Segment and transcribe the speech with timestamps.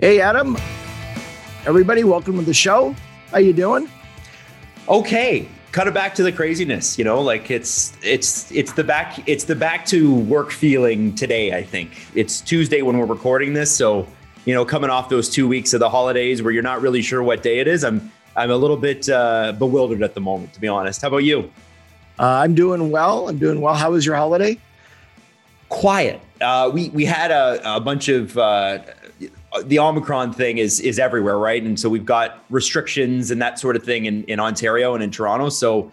[0.00, 0.56] Hey, Adam.
[1.66, 2.94] Everybody, welcome to the show.
[3.32, 3.90] How you doing?
[4.88, 5.48] Okay.
[5.72, 9.42] Cut it back to the craziness, you know, like it's it's it's the back it's
[9.42, 12.06] the back to work feeling today, I think.
[12.14, 14.06] It's Tuesday when we're recording this, so
[14.44, 17.20] you know, coming off those 2 weeks of the holidays where you're not really sure
[17.20, 20.60] what day it is, I'm I'm a little bit uh, bewildered at the moment, to
[20.60, 21.02] be honest.
[21.02, 21.50] How about you?
[22.20, 23.28] Uh, I'm doing well.
[23.28, 23.74] I'm doing well.
[23.74, 24.58] How was your holiday?
[25.70, 26.20] Quiet.
[26.40, 28.78] Uh, we we had a, a bunch of uh,
[29.64, 31.62] the Omicron thing is is everywhere, right?
[31.62, 35.10] And so we've got restrictions and that sort of thing in, in Ontario and in
[35.10, 35.48] Toronto.
[35.48, 35.90] So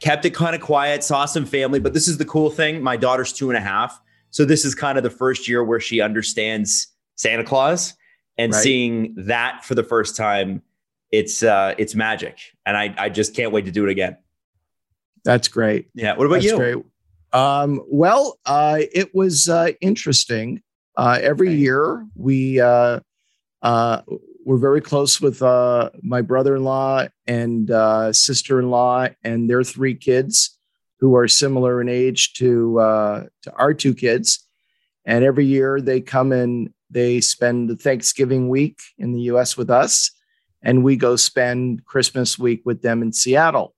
[0.00, 1.80] kept it kind of quiet, saw some family.
[1.80, 2.82] But this is the cool thing.
[2.82, 4.00] My daughter's two and a half.
[4.30, 7.94] So this is kind of the first year where she understands Santa Claus
[8.38, 8.62] and right.
[8.62, 10.62] seeing that for the first time,
[11.10, 12.38] it's uh it's magic.
[12.64, 14.16] And I I just can't wait to do it again.
[15.24, 15.88] That's great.
[15.94, 16.16] Yeah.
[16.16, 16.56] What about That's you?
[16.56, 16.76] Great.
[17.32, 20.62] Um, well, uh, it was uh, interesting.
[20.96, 23.00] Uh, every year, we uh,
[23.62, 24.02] uh,
[24.44, 30.58] we're very close with uh, my brother-in-law and uh, sister-in-law and their three kids,
[31.00, 34.46] who are similar in age to uh, to our two kids.
[35.04, 39.56] And every year, they come and they spend the Thanksgiving week in the U.S.
[39.56, 40.10] with us,
[40.62, 43.74] and we go spend Christmas week with them in Seattle.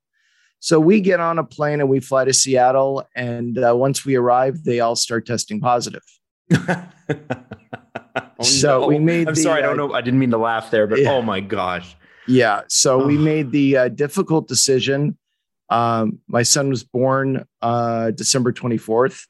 [0.58, 4.16] So we get on a plane and we fly to Seattle, and uh, once we
[4.16, 6.02] arrive, they all start testing positive.
[6.54, 8.86] oh, so no.
[8.86, 9.28] we made.
[9.28, 9.94] I'm the, sorry, I don't uh, know.
[9.94, 11.12] I didn't mean to laugh there, but yeah.
[11.12, 11.96] oh my gosh.
[12.26, 12.62] Yeah.
[12.68, 13.20] So we Oh.
[13.20, 15.18] made the uh, difficult decision.
[15.70, 19.26] Um, my son was born uh, December 24th.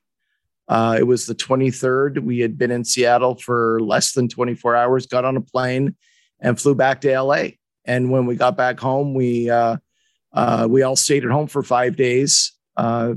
[0.69, 2.21] Uh, it was the 23rd.
[2.21, 5.97] We had been in Seattle for less than 24 hours, got on a plane
[6.41, 7.49] and flew back to LA.
[7.85, 9.77] And when we got back home, we uh,
[10.33, 12.53] uh, we all stayed at home for five days.
[12.77, 13.15] Uh,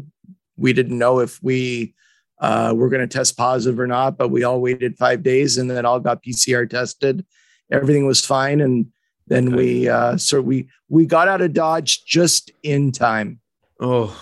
[0.58, 1.96] we didn't know if we
[2.40, 5.70] uh, were going to test positive or not, but we all waited five days and
[5.70, 7.26] then all got PCR tested.
[7.72, 8.88] Everything was fine, and
[9.28, 9.56] then Okay.
[9.58, 13.40] we uh, so we we got out of Dodge just in time.
[13.80, 14.16] Oh,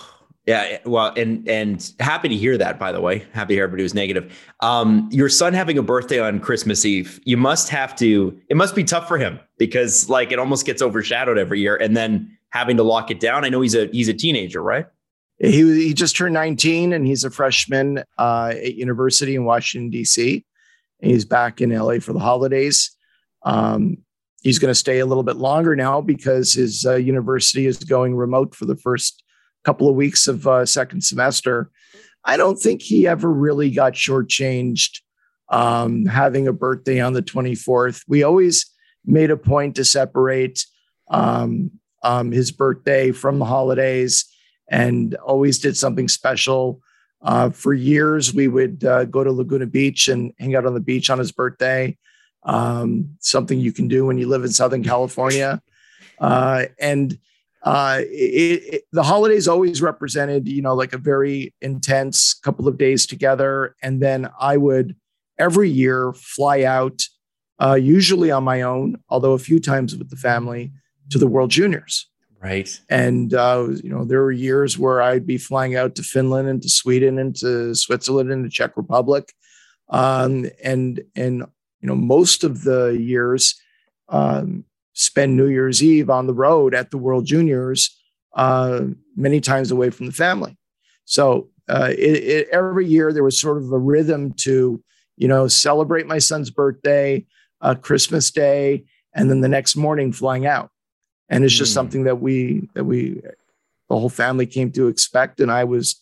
[0.47, 0.79] yeah.
[0.85, 2.79] Well, and and happy to hear that.
[2.79, 4.33] By the way, happy to hear everybody was negative.
[4.61, 8.35] Um, your son having a birthday on Christmas Eve, you must have to.
[8.49, 11.95] It must be tough for him because like it almost gets overshadowed every year, and
[11.95, 13.45] then having to lock it down.
[13.45, 14.87] I know he's a he's a teenager, right?
[15.37, 20.45] He he just turned 19 and he's a freshman uh, at university in Washington D.C.
[21.01, 22.95] He's back in LA for the holidays.
[23.43, 23.97] Um,
[24.41, 28.15] he's going to stay a little bit longer now because his uh, university is going
[28.15, 29.23] remote for the first
[29.65, 31.69] couple of weeks of uh, second semester.
[32.23, 35.01] I don't think he ever really got shortchanged
[35.49, 38.03] um, having a birthday on the 24th.
[38.07, 38.65] We always
[39.05, 40.65] made a point to separate
[41.09, 41.71] um,
[42.03, 44.25] um, his birthday from the holidays
[44.69, 46.81] and always did something special.
[47.21, 50.79] Uh, for years, we would uh, go to Laguna Beach and hang out on the
[50.79, 51.97] beach on his birthday.
[52.43, 55.61] Um, something you can do when you live in Southern California.
[56.19, 57.17] Uh, and
[57.63, 62.77] uh, it, it, the holidays always represented, you know, like a very intense couple of
[62.77, 63.75] days together.
[63.81, 64.95] And then I would
[65.39, 67.01] every year fly out,
[67.59, 70.71] uh, usually on my own, although a few times with the family,
[71.09, 72.07] to the World Juniors.
[72.45, 72.79] Right.
[72.91, 76.61] And uh, you know, there were years where I'd be flying out to Finland and
[76.61, 79.33] to Sweden and to Switzerland and the Czech Republic,
[79.89, 81.39] um, and and
[81.81, 83.59] you know, most of the years
[84.09, 84.63] um,
[84.93, 87.99] spend New Year's Eve on the road at the World Juniors,
[88.35, 88.81] uh,
[89.15, 90.55] many times away from the family.
[91.05, 94.83] So uh, it, it, every year there was sort of a rhythm to
[95.17, 97.25] you know celebrate my son's birthday,
[97.61, 98.83] uh, Christmas Day,
[99.15, 100.69] and then the next morning flying out
[101.29, 101.75] and it's just Mm.
[101.75, 103.21] something that we that we
[103.89, 106.01] the whole family came to expect and i was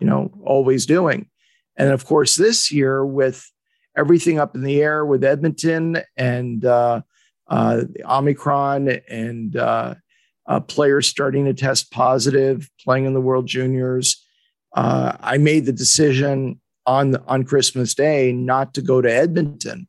[0.00, 1.28] you know always doing
[1.76, 3.50] and of course this year with
[3.96, 7.00] everything up in the air with edmonton and uh,
[7.48, 9.94] uh, the omicron and uh,
[10.46, 14.24] uh, players starting to test positive playing in the world juniors
[14.76, 19.86] uh, i made the decision on on christmas day not to go to edmonton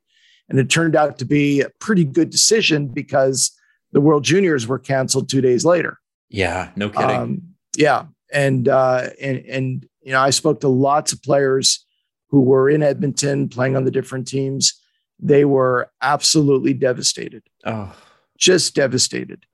[0.49, 3.51] and it turned out to be a pretty good decision because
[3.91, 5.99] the World Juniors were canceled two days later.
[6.29, 6.71] Yeah.
[6.75, 7.15] No kidding.
[7.15, 7.41] Um,
[7.77, 11.85] yeah, and uh, and and you know, I spoke to lots of players
[12.29, 14.73] who were in Edmonton playing on the different teams.
[15.19, 17.93] They were absolutely devastated, oh.
[18.37, 19.45] just devastated,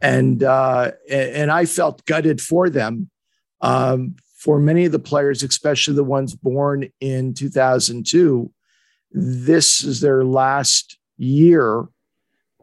[0.00, 3.10] and uh, and I felt gutted for them.
[3.60, 8.50] Um, for many of the players, especially the ones born in 2002,
[9.12, 11.84] this is their last year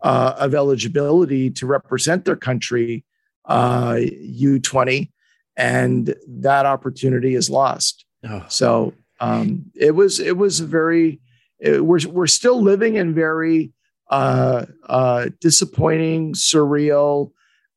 [0.01, 3.03] uh, of eligibility to represent their country
[3.45, 5.11] uh, U20,
[5.57, 8.05] and that opportunity is lost.
[8.27, 8.45] Oh.
[8.47, 11.19] So um, it was it was a very
[11.59, 13.71] it, we're we're still living in very
[14.09, 17.31] uh, uh, disappointing, surreal,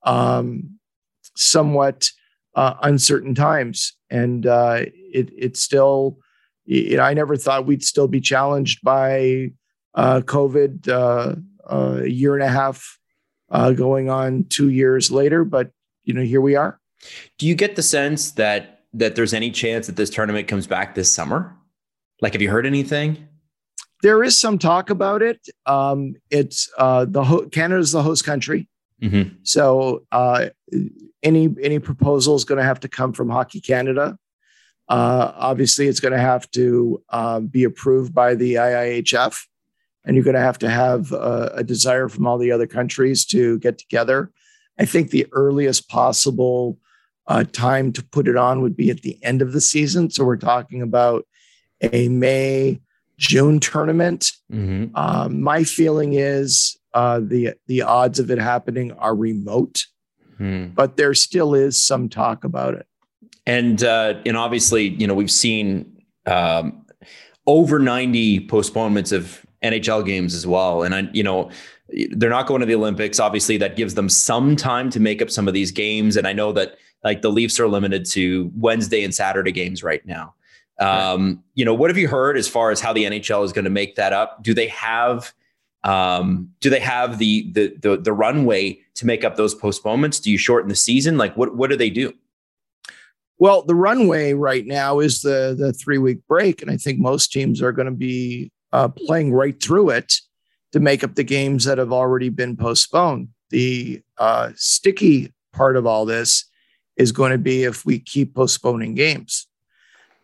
[0.04, 0.78] um,
[1.36, 2.08] somewhat
[2.54, 6.18] uh, uncertain times, and uh, it it's still.
[6.64, 9.50] You know, I never thought we'd still be challenged by
[9.96, 10.88] uh, COVID
[11.66, 12.98] uh, a year and a half
[13.50, 15.70] going on two years later, but
[16.04, 16.80] you know, here we are.
[17.38, 20.94] Do you get the sense that that there's any chance that this tournament comes back
[20.94, 21.56] this summer?
[22.20, 23.28] Like, have you heard anything?
[24.02, 25.40] There is some talk about it.
[25.64, 28.68] Um, it's uh, the ho- Canada's the host country,
[29.00, 29.34] mm-hmm.
[29.44, 30.46] so uh,
[31.22, 34.18] any any proposal is going to have to come from Hockey Canada.
[34.88, 39.46] Uh, obviously, it's going to have to uh, be approved by the IIHF,
[40.04, 43.24] and you're going to have to have a, a desire from all the other countries
[43.26, 44.30] to get together.
[44.78, 46.78] I think the earliest possible
[47.26, 50.10] uh, time to put it on would be at the end of the season.
[50.10, 51.26] So we're talking about
[51.80, 52.80] a May
[53.18, 54.32] June tournament.
[54.52, 54.96] Mm-hmm.
[54.96, 59.84] Uh, my feeling is uh, the the odds of it happening are remote,
[60.40, 60.74] mm.
[60.74, 62.86] but there still is some talk about it.
[63.46, 66.84] And uh, and obviously, you know, we've seen um,
[67.46, 70.82] over ninety postponements of NHL games as well.
[70.82, 71.50] And I, you know,
[72.10, 73.20] they're not going to the Olympics.
[73.20, 76.16] Obviously, that gives them some time to make up some of these games.
[76.16, 80.04] And I know that like the Leafs are limited to Wednesday and Saturday games right
[80.06, 80.34] now.
[80.78, 83.64] Um, you know, what have you heard as far as how the NHL is going
[83.64, 84.42] to make that up?
[84.42, 85.32] Do they have
[85.84, 90.20] um, do they have the, the the the runway to make up those postponements?
[90.20, 91.18] Do you shorten the season?
[91.18, 92.12] Like what what do they do?
[93.38, 97.32] Well, the runway right now is the the three week break, and I think most
[97.32, 100.14] teams are going to be uh, playing right through it
[100.72, 103.28] to make up the games that have already been postponed.
[103.50, 106.46] The uh, sticky part of all this
[106.96, 109.46] is going to be if we keep postponing games,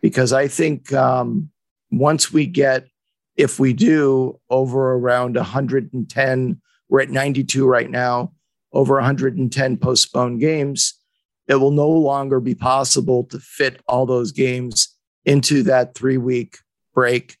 [0.01, 1.49] because I think um,
[1.91, 2.87] once we get,
[3.35, 8.33] if we do, over around 110, we're at 92 right now,
[8.73, 10.95] over 110 postponed games,
[11.47, 14.95] it will no longer be possible to fit all those games
[15.25, 16.59] into that three week
[16.93, 17.38] break.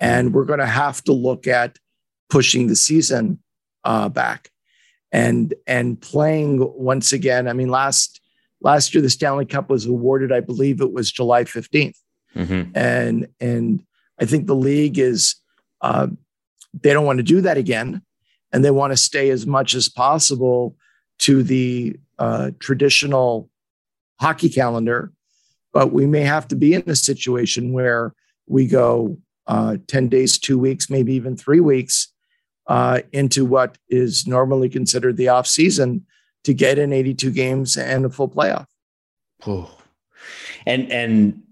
[0.00, 1.78] And we're going to have to look at
[2.28, 3.38] pushing the season
[3.84, 4.50] uh, back
[5.12, 7.48] and and playing once again.
[7.48, 8.20] I mean, last
[8.60, 11.96] last year the Stanley Cup was awarded, I believe it was July 15th.
[12.34, 12.76] Mm-hmm.
[12.76, 13.82] And and
[14.20, 15.36] I think the league is
[15.80, 16.08] uh,
[16.82, 18.02] they don't want to do that again,
[18.52, 20.76] and they want to stay as much as possible
[21.18, 23.48] to the uh, traditional
[24.20, 25.12] hockey calendar.
[25.72, 28.14] But we may have to be in a situation where
[28.46, 32.08] we go uh, 10 days, two weeks, maybe even three weeks
[32.66, 36.04] uh, into what is normally considered the off season
[36.44, 38.66] to get in 82 games and a full playoff.
[39.46, 39.70] Oh.
[40.66, 41.42] And and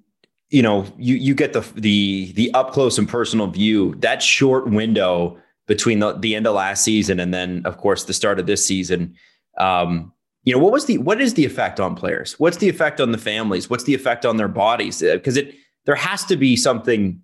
[0.50, 4.68] you know you you get the the the up close and personal view that short
[4.68, 5.36] window
[5.66, 8.64] between the, the end of last season and then of course the start of this
[8.64, 9.14] season
[9.58, 10.12] um,
[10.44, 13.10] you know what was the what is the effect on players what's the effect on
[13.10, 15.54] the families what's the effect on their bodies because it
[15.86, 17.20] there has to be something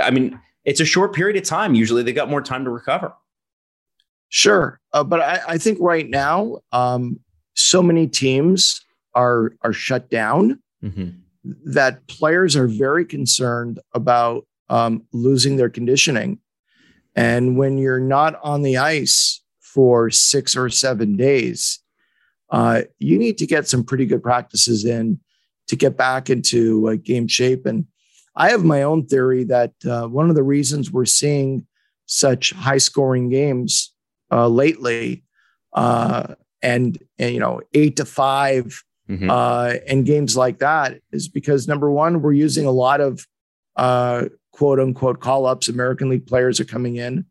[0.00, 1.74] i mean it's a short period of time.
[1.74, 3.14] Usually they got more time to recover.
[4.28, 4.80] Sure.
[4.92, 7.18] Uh, but I, I, think right now, um,
[7.54, 8.80] so many teams
[9.14, 11.10] are, are shut down mm-hmm.
[11.72, 16.38] that players are very concerned about um, losing their conditioning.
[17.16, 21.80] And when you're not on the ice for six or seven days,
[22.50, 25.18] uh, you need to get some pretty good practices in
[25.66, 27.66] to get back into uh, game shape.
[27.66, 27.86] And
[28.36, 31.66] I have my own theory that uh, one of the reasons we're seeing
[32.06, 33.92] such high scoring games
[34.30, 35.24] uh, lately,
[35.72, 39.30] uh, and, and, you know eight to 5 mm-hmm.
[39.30, 43.26] Uh, and games like that is because number one, we're using a lot of
[43.76, 45.68] uh, quote unquote call ups.
[45.68, 47.24] American League players are coming in,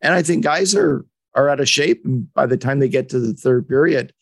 [0.00, 2.04] and I think guys are are out of shape.
[2.04, 4.12] And by the time they get to the third period,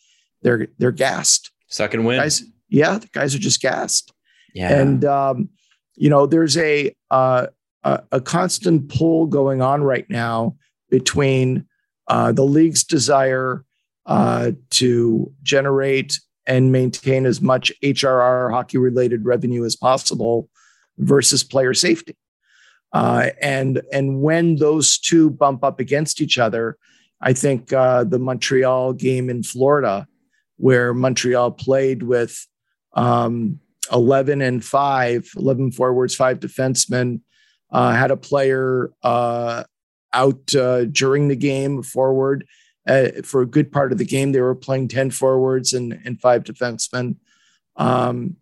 [0.43, 1.51] they're they're gassed.
[1.69, 2.43] Second win, guys.
[2.69, 4.13] Yeah, the guys are just gassed.
[4.55, 5.49] Yeah, and um,
[5.95, 7.47] you know, there's a, uh,
[7.85, 10.57] a, a constant pull going on right now
[10.91, 11.67] between
[12.09, 13.65] uh, the league's desire
[14.07, 20.49] uh, to generate and maintain as much HRR hockey related revenue as possible
[20.99, 22.17] versus player safety.
[22.93, 26.77] Uh, and and when those two bump up against each other,
[27.21, 30.07] I think uh, the Montreal game in Florida,
[30.57, 32.47] where Montreal played with
[32.95, 37.21] um, 11 and 5, 11 forwards, five defensemen.
[37.71, 39.65] Uh, had a player uh,
[40.13, 42.47] out uh, during the game forward.
[42.87, 46.21] Uh, for a good part of the game, they were playing 10 forwards and, and
[46.21, 47.17] five defensemen.
[47.77, 48.37] Um,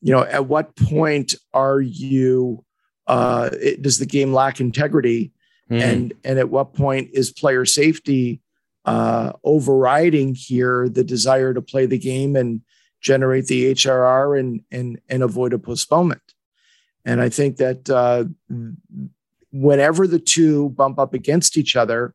[0.00, 2.64] you know, at what point are you,
[3.06, 5.32] uh, it, does the game lack integrity
[5.70, 5.80] mm.
[5.80, 8.40] and and at what point is player safety
[8.84, 12.62] uh, overriding here the desire to play the game and
[13.02, 16.22] generate the HRR and and and avoid a postponement.
[17.04, 18.24] And I think that uh,
[19.52, 22.14] whenever the two bump up against each other,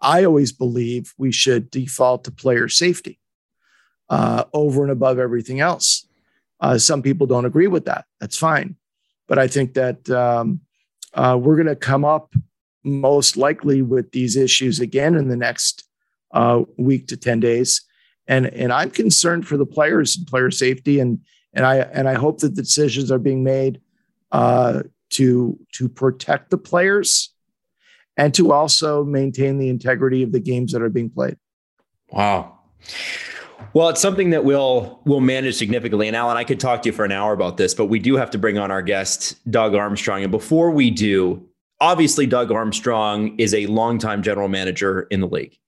[0.00, 3.20] I always believe we should default to player safety
[4.10, 6.06] uh, over and above everything else.
[6.60, 8.06] Uh, some people don't agree with that.
[8.20, 8.76] That's fine.
[9.28, 10.60] But I think that um,
[11.14, 12.34] uh, we're going to come up
[12.82, 15.84] most likely with these issues again in the next
[16.32, 17.82] uh, week to 10 days.
[18.26, 21.00] And, and I'm concerned for the players and player safety.
[21.00, 21.20] And,
[21.52, 23.80] and, I, and I hope that the decisions are being made
[24.32, 27.32] uh, to, to protect the players
[28.16, 31.36] and to also maintain the integrity of the games that are being played.
[32.10, 32.58] Wow.
[33.72, 36.06] Well, it's something that we'll we'll manage significantly.
[36.06, 38.16] And Alan, I could talk to you for an hour about this, but we do
[38.16, 40.22] have to bring on our guest, Doug Armstrong.
[40.22, 41.44] And before we do,
[41.80, 45.58] obviously Doug Armstrong is a longtime general manager in the league.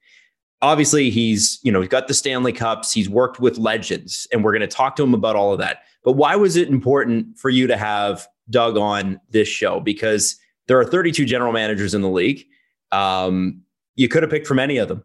[0.63, 4.53] Obviously, he's, you know, he's got the Stanley Cups, he's worked with legends, and we're
[4.53, 5.83] going to talk to him about all of that.
[6.03, 9.81] But why was it important for you to have Doug on this show?
[9.81, 10.37] Because
[10.67, 12.47] there are 32 general managers in the league.
[12.91, 13.63] Um,
[13.97, 15.05] you could have picked from any of them.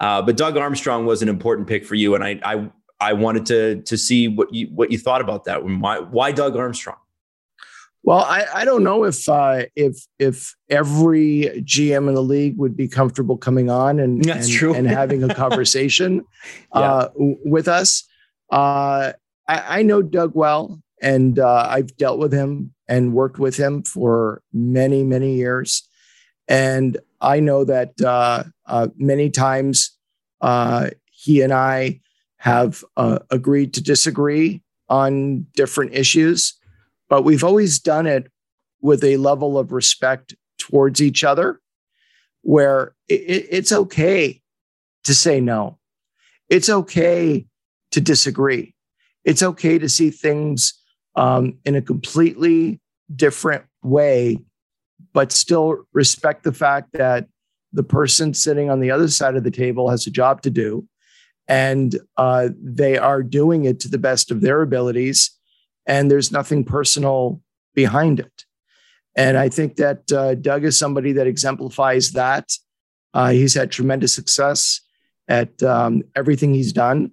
[0.00, 3.46] Uh, but Doug Armstrong was an important pick for you, and I I, I wanted
[3.46, 5.64] to to see what you what you thought about that.
[5.64, 6.98] Why why Doug Armstrong?
[8.08, 12.74] Well, I, I don't know if uh, if if every GM in the league would
[12.74, 14.74] be comfortable coming on and That's and, true.
[14.74, 16.24] and having a conversation
[16.74, 16.80] yeah.
[16.80, 18.04] uh, with us.
[18.50, 19.12] Uh,
[19.46, 23.82] I, I, know Doug well, and uh, I've dealt with him and worked with him
[23.82, 25.86] for many many years,
[26.48, 29.90] and I know that uh, uh, many times
[30.40, 32.00] uh, he and I
[32.38, 36.54] have uh, agreed to disagree on different issues,
[37.08, 38.30] but we've always done it
[38.80, 41.60] with a level of respect towards each other
[42.42, 44.40] where it, it's okay
[45.04, 45.78] to say no.
[46.48, 47.46] It's okay
[47.90, 48.74] to disagree.
[49.24, 50.74] It's okay to see things
[51.16, 52.80] um, in a completely
[53.14, 54.38] different way
[55.12, 57.26] but still respect the fact that
[57.72, 60.86] the person sitting on the other side of the table has a job to do
[61.46, 65.37] and uh, they are doing it to the best of their abilities
[65.88, 67.40] and there's nothing personal
[67.74, 68.44] behind it
[69.16, 72.52] and i think that uh, doug is somebody that exemplifies that
[73.14, 74.80] uh, he's had tremendous success
[75.26, 77.12] at um, everything he's done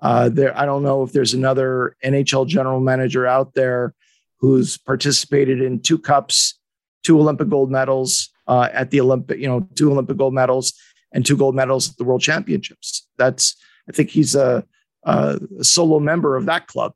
[0.00, 3.94] uh, there i don't know if there's another nhl general manager out there
[4.40, 6.58] who's participated in two cups
[7.04, 10.72] two Olympic gold medals uh, at the Olympic, you know, two Olympic gold medals
[11.12, 13.06] and two gold medals at the World Championships.
[13.16, 13.54] That's,
[13.88, 14.64] I think he's a,
[15.04, 16.94] a solo member of that club.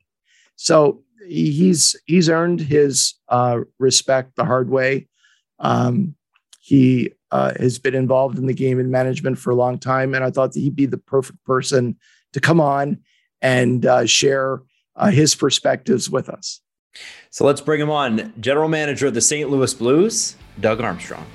[0.57, 5.09] So he's he's earned his uh, respect the hard way.
[5.59, 6.15] Um,
[6.61, 10.25] he uh, has been involved in the game and management for a long time, and
[10.25, 11.97] I thought that he'd be the perfect person
[12.33, 12.99] to come on
[13.41, 14.63] and uh, share
[14.97, 16.61] uh, his perspectives with us.
[17.31, 18.33] So let's bring him on.
[18.41, 19.51] General Manager of the St.
[19.51, 21.27] Louis Blues, Doug Armstrong.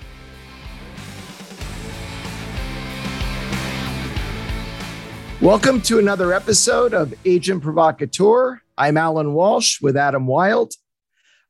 [5.41, 8.62] Welcome to another episode of Agent Provocateur.
[8.77, 10.73] I'm Alan Walsh with Adam Wylde.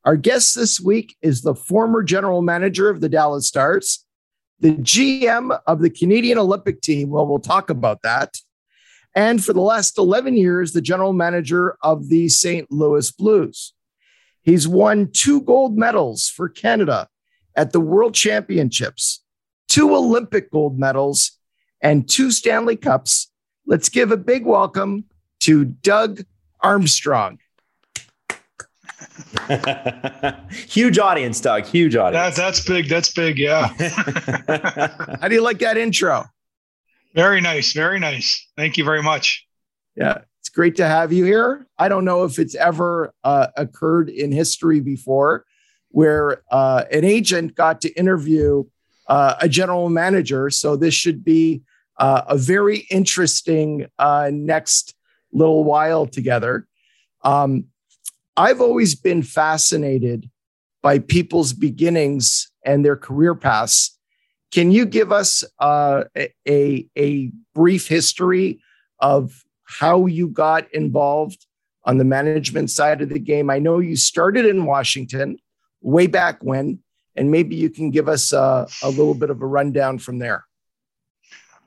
[0.03, 4.05] Our guest this week is the former general manager of the Dallas Stars,
[4.59, 7.09] the GM of the Canadian Olympic team.
[7.09, 8.35] Well, we'll talk about that.
[9.15, 12.69] And for the last 11 years, the general manager of the St.
[12.69, 13.73] Louis Blues.
[14.41, 17.07] He's won two gold medals for Canada
[17.55, 19.23] at the World Championships,
[19.69, 21.39] two Olympic gold medals,
[21.79, 23.31] and two Stanley Cups.
[23.65, 25.05] Let's give a big welcome
[25.41, 26.25] to Doug
[26.63, 27.39] Armstrong.
[30.51, 31.65] Huge audience, Doug.
[31.65, 32.35] Huge audience.
[32.35, 32.87] That, that's big.
[32.87, 33.37] That's big.
[33.37, 33.67] Yeah.
[35.21, 36.25] How do you like that intro?
[37.13, 37.73] Very nice.
[37.73, 38.47] Very nice.
[38.57, 39.45] Thank you very much.
[39.95, 41.67] Yeah It's great to have you here.
[41.77, 45.45] I don't know if it's ever uh, occurred in history before
[45.89, 48.63] where uh, an agent got to interview
[49.07, 50.49] uh, a general manager.
[50.49, 51.61] So this should be
[51.97, 54.95] uh, a very interesting uh, next
[55.33, 56.67] little while together.
[57.23, 57.65] Um,
[58.37, 60.29] I've always been fascinated
[60.81, 63.97] by people's beginnings and their career paths.
[64.51, 66.03] Can you give us uh,
[66.47, 68.61] a, a brief history
[68.99, 71.45] of how you got involved
[71.85, 73.49] on the management side of the game.
[73.49, 75.37] I know you started in Washington
[75.81, 76.79] way back when,
[77.15, 80.45] and maybe you can give us a, a little bit of a rundown from there.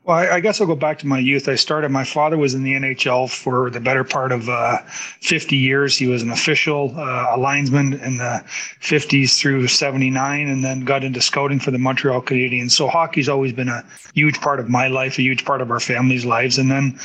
[0.07, 1.49] Well, I, I, guess I'll go back to my youth.
[1.49, 5.57] I started, my father was in the NHL for the better part of uh, 50
[5.57, 5.97] years.
[5.97, 8.45] He was an official, uh, a linesman in the
[8.83, 12.71] 50s through 79, and then got into scouting for the Montreal Canadiens.
[12.71, 13.85] So hockey's always been a
[14.15, 16.57] huge part of my life, a huge part of our family's lives.
[16.57, 17.01] And then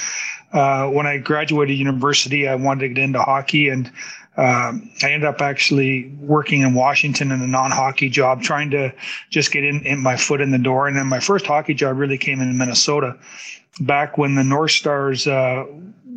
[0.54, 3.92] uh, when I graduated university, I wanted to get into hockey and
[4.38, 8.94] um, I ended up actually working in Washington in a non-hockey job, trying to
[9.30, 10.88] just get in, in my foot in the door.
[10.88, 13.18] And then my first hockey job really came in Minnesota,
[13.82, 15.66] back when the North Stars uh,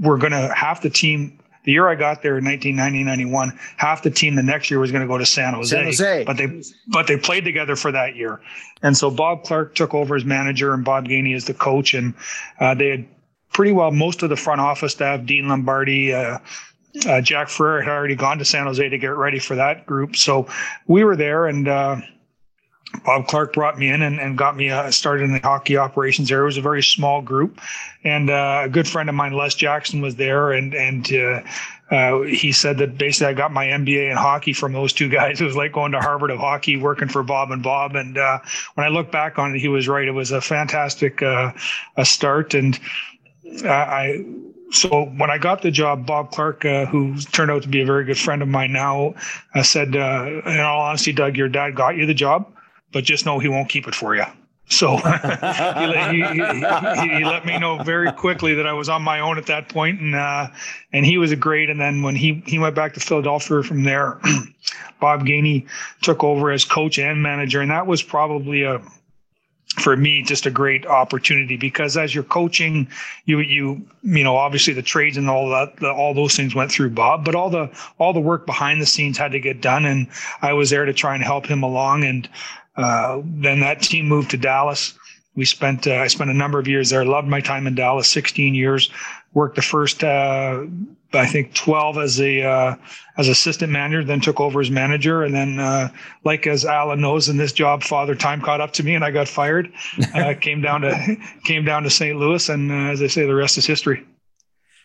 [0.00, 1.40] were going to half the team.
[1.64, 4.92] The year I got there in 1990, 91, half the team the next year was
[4.92, 6.24] going to go to San Jose, San Jose.
[6.24, 8.42] But they but they played together for that year,
[8.82, 12.12] and so Bob Clarke took over as manager and Bob Gainey as the coach, and
[12.60, 13.06] uh, they had
[13.54, 16.38] pretty well most of the front office staff, Dean Lombardi, uh,
[17.06, 20.16] uh, Jack Ferreira had already gone to San Jose to get ready for that group.
[20.16, 20.46] So
[20.86, 22.00] we were there and uh,
[23.04, 26.28] Bob Clarke brought me in and, and got me uh, started in the hockey operations
[26.28, 26.42] there.
[26.42, 27.60] It was a very small group.
[28.04, 30.52] And uh, a good friend of mine, Les Jackson, was there.
[30.52, 31.42] And, and uh,
[31.90, 35.40] uh, he said that basically I got my MBA in hockey from those two guys.
[35.44, 37.96] It was like going to Harvard of hockey, working for Bob and Bob.
[37.96, 40.06] And when I look back on it, he was right.
[40.06, 41.54] It was a fantastic a
[42.04, 42.54] start.
[42.54, 42.78] And
[43.64, 44.24] I
[44.74, 47.86] so when I got the job, Bob Clarke, uh, who turned out to be a
[47.86, 49.14] very good friend of mine now,
[49.54, 52.52] uh, said, uh, "In all honesty, Doug, your dad got you the job,
[52.92, 54.24] but just know he won't keep it for you."
[54.68, 59.20] So he, he, he, he, let me know very quickly that I was on my
[59.20, 60.48] own at that point, and uh,
[60.92, 61.70] and he was great.
[61.70, 64.18] And then when he he went back to Philadelphia from there,
[65.00, 65.66] Bob Gainey
[66.02, 68.80] took over as coach and manager, and that was probably a
[69.76, 72.88] for me just a great opportunity because as you're coaching
[73.24, 76.70] you you you know obviously the trades and all that the, all those things went
[76.70, 77.68] through bob but all the
[77.98, 80.06] all the work behind the scenes had to get done and
[80.42, 82.28] i was there to try and help him along and
[82.76, 84.98] uh, then that team moved to dallas.
[85.34, 88.08] We spent uh, i spent a number of years there loved my time in dallas
[88.08, 88.90] 16 years
[89.32, 90.64] worked the first uh,
[91.14, 92.76] I think 12 as a uh,
[93.16, 95.88] as assistant manager, then took over as manager, and then uh,
[96.24, 99.10] like as Alan knows in this job, father time caught up to me, and I
[99.10, 99.72] got fired.
[100.14, 102.16] Uh, came down to came down to St.
[102.16, 104.04] Louis, and uh, as I say, the rest is history.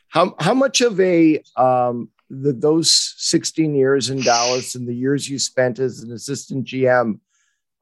[0.07, 5.29] How how much of a um, the, those 16 years in Dallas and the years
[5.29, 7.19] you spent as an assistant GM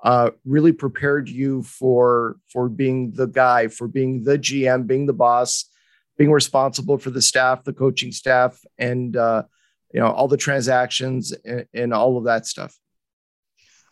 [0.03, 5.13] uh, really prepared you for for being the guy, for being the GM, being the
[5.13, 5.65] boss
[6.17, 9.43] being responsible for the staff, the coaching staff, and uh,
[9.93, 12.77] you know all the transactions and, and, all of that stuff.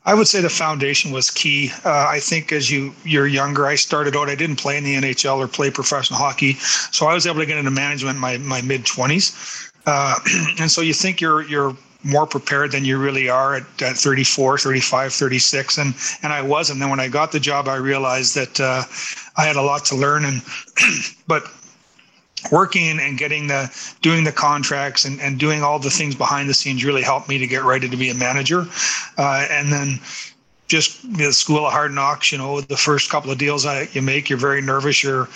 [0.04, 1.72] I would say the foundation was key.
[1.84, 4.30] Uh, I think as you you're younger, I started out.
[4.30, 7.46] I didn't play in the NHL or play professional hockey, so I was able to
[7.46, 9.72] get into management in my my mid twenties.
[9.86, 10.16] Uh,
[10.60, 14.60] and so you think you're you're more prepared than you really are at, at 34
[14.60, 18.36] 35 36 and and i was and then when i got the job i realized
[18.36, 18.84] that uh,
[19.38, 20.44] i had a lot to learn and
[21.28, 21.52] but
[22.52, 26.54] working and getting the doing the contracts and, and doing all the things behind the
[26.54, 28.66] scenes really helped me to get ready to be a manager.
[29.18, 30.00] Uh, and then
[30.68, 34.02] just the school of hard knocks you know the first couple of deals that you
[34.02, 35.28] make you're very nervous you're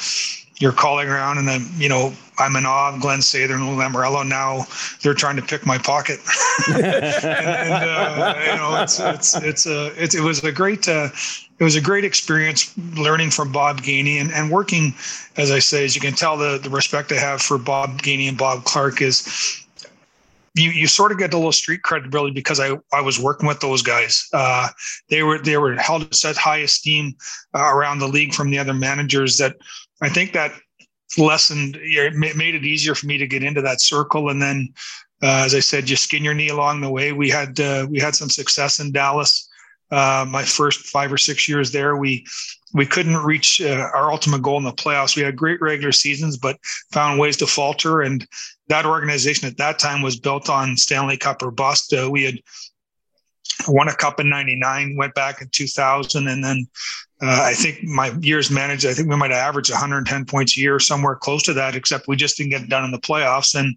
[0.59, 4.27] you're calling around and then you know i'm in awe of glen sather and lamoriello
[4.27, 4.65] now
[5.01, 6.19] they're trying to pick my pocket
[6.67, 11.09] and, and uh, you know it's it's it's a it, it was a great uh,
[11.59, 14.93] it was a great experience learning from Bob Gainey and, and working,
[15.35, 18.29] as I say, as you can tell, the, the respect I have for Bob Gainey
[18.29, 19.65] and Bob Clarke is
[20.55, 23.59] you, you sort of get a little street credibility because I, I was working with
[23.59, 24.27] those guys.
[24.33, 24.69] Uh,
[25.09, 27.15] they were they were held in such high esteem
[27.53, 29.57] uh, around the league from the other managers that
[30.01, 30.51] I think that
[31.17, 34.29] lessened it made it easier for me to get into that circle.
[34.29, 34.69] And then,
[35.21, 37.11] uh, as I said, you skin your knee along the way.
[37.11, 39.49] We had uh, we had some success in Dallas
[39.91, 42.25] uh, my first five or six years there, we
[42.73, 45.15] we couldn't reach uh, our ultimate goal in the playoffs.
[45.15, 46.57] We had great regular seasons, but
[46.91, 48.01] found ways to falter.
[48.01, 48.27] And
[48.67, 51.91] that organization at that time was built on Stanley Cup or bust.
[51.91, 52.35] Uh, we had
[53.67, 56.67] won a cup in 99 went back in 2000 and then
[57.21, 60.61] uh, i think my years managed i think we might have averaged 110 points a
[60.61, 63.55] year somewhere close to that except we just didn't get done in the playoffs.
[63.55, 63.75] And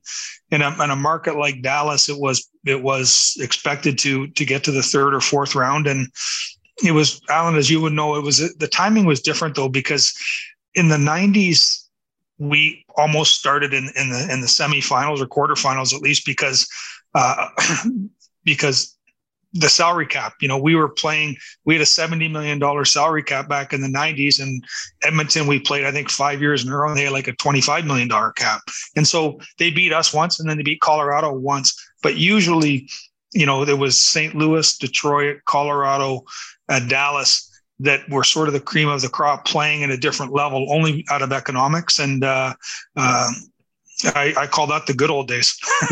[0.51, 4.65] in a, in a market like dallas it was it was expected to to get
[4.65, 5.87] to the third or fourth round.
[5.87, 6.09] And
[6.85, 10.15] it was alan as you would know it was the timing was different though because
[10.75, 11.87] in the 90s
[12.39, 16.69] we almost started in, in the in the semifinals or quarterfinals at least because
[17.15, 17.49] uh,
[18.45, 18.97] because
[19.55, 20.35] the salary cap.
[20.41, 23.89] You know, we were playing, we had a $70 million salary cap back in the
[23.89, 24.41] 90s.
[24.41, 24.65] And
[25.05, 27.33] Edmonton, we played, I think, five years in a row, and they had like a
[27.33, 28.61] $25 million cap.
[28.97, 31.75] And so they beat us once and then they beat Colorado once.
[32.03, 32.89] But usually,
[33.33, 34.35] you know, there was St.
[34.35, 36.25] Louis, Detroit, Colorado,
[36.69, 37.49] uh, Dallas.
[37.79, 41.05] that were sort of the cream of the crop playing at a different level, only
[41.11, 41.99] out of economics.
[41.99, 42.55] And uh,
[42.97, 43.31] uh,
[44.05, 45.57] I, I, call that the good old days.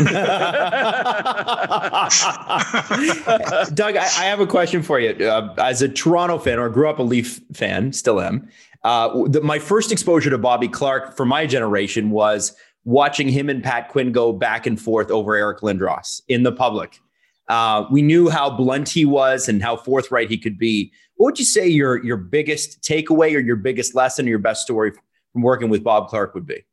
[3.73, 5.11] Doug, I, I, have a question for you.
[5.25, 8.49] Uh, as a Toronto fan, or grew up a Leaf fan, still am.
[8.83, 13.63] Uh, the, my first exposure to Bobby Clarke for my generation was watching him and
[13.63, 16.99] Pat Quinn go back and forth over Eric Lindros in the public.
[17.47, 20.91] Uh, we knew how blunt he was and how forthright he could be.
[21.15, 24.61] What would you say your your biggest takeaway or your biggest lesson or your best
[24.61, 24.93] story
[25.33, 26.63] from working with Bob Clarke would be?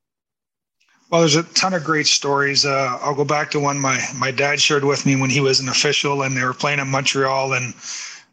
[1.11, 2.67] Well, there's a ton of great stories.
[2.67, 5.59] Uh, I'll go back to one my my dad shared with me when he was
[5.61, 7.75] an official and they were playing in Montreal and.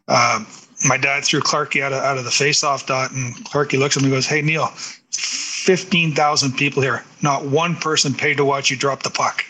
[0.08, 0.44] Uh,
[0.84, 4.02] my dad threw Clarky out of, out of the face-off dot, and Clarky looks at
[4.02, 4.66] me and goes, "Hey Neil,
[5.10, 7.02] fifteen thousand people here.
[7.22, 9.42] Not one person paid to watch you drop the puck."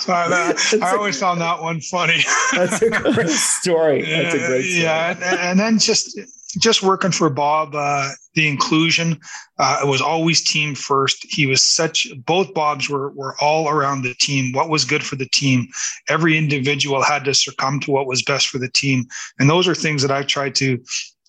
[0.00, 2.20] so I, I always a, found that one funny.
[2.54, 4.02] that's a great story.
[4.02, 4.82] That's a great story.
[4.82, 6.18] Yeah, and, and then just
[6.58, 9.18] just working for Bob, uh, the inclusion,
[9.58, 11.26] uh, was always team first.
[11.28, 14.52] He was such, both Bobs were, were all around the team.
[14.52, 15.68] What was good for the team?
[16.08, 19.06] Every individual had to succumb to what was best for the team.
[19.38, 20.78] And those are things that I've tried to,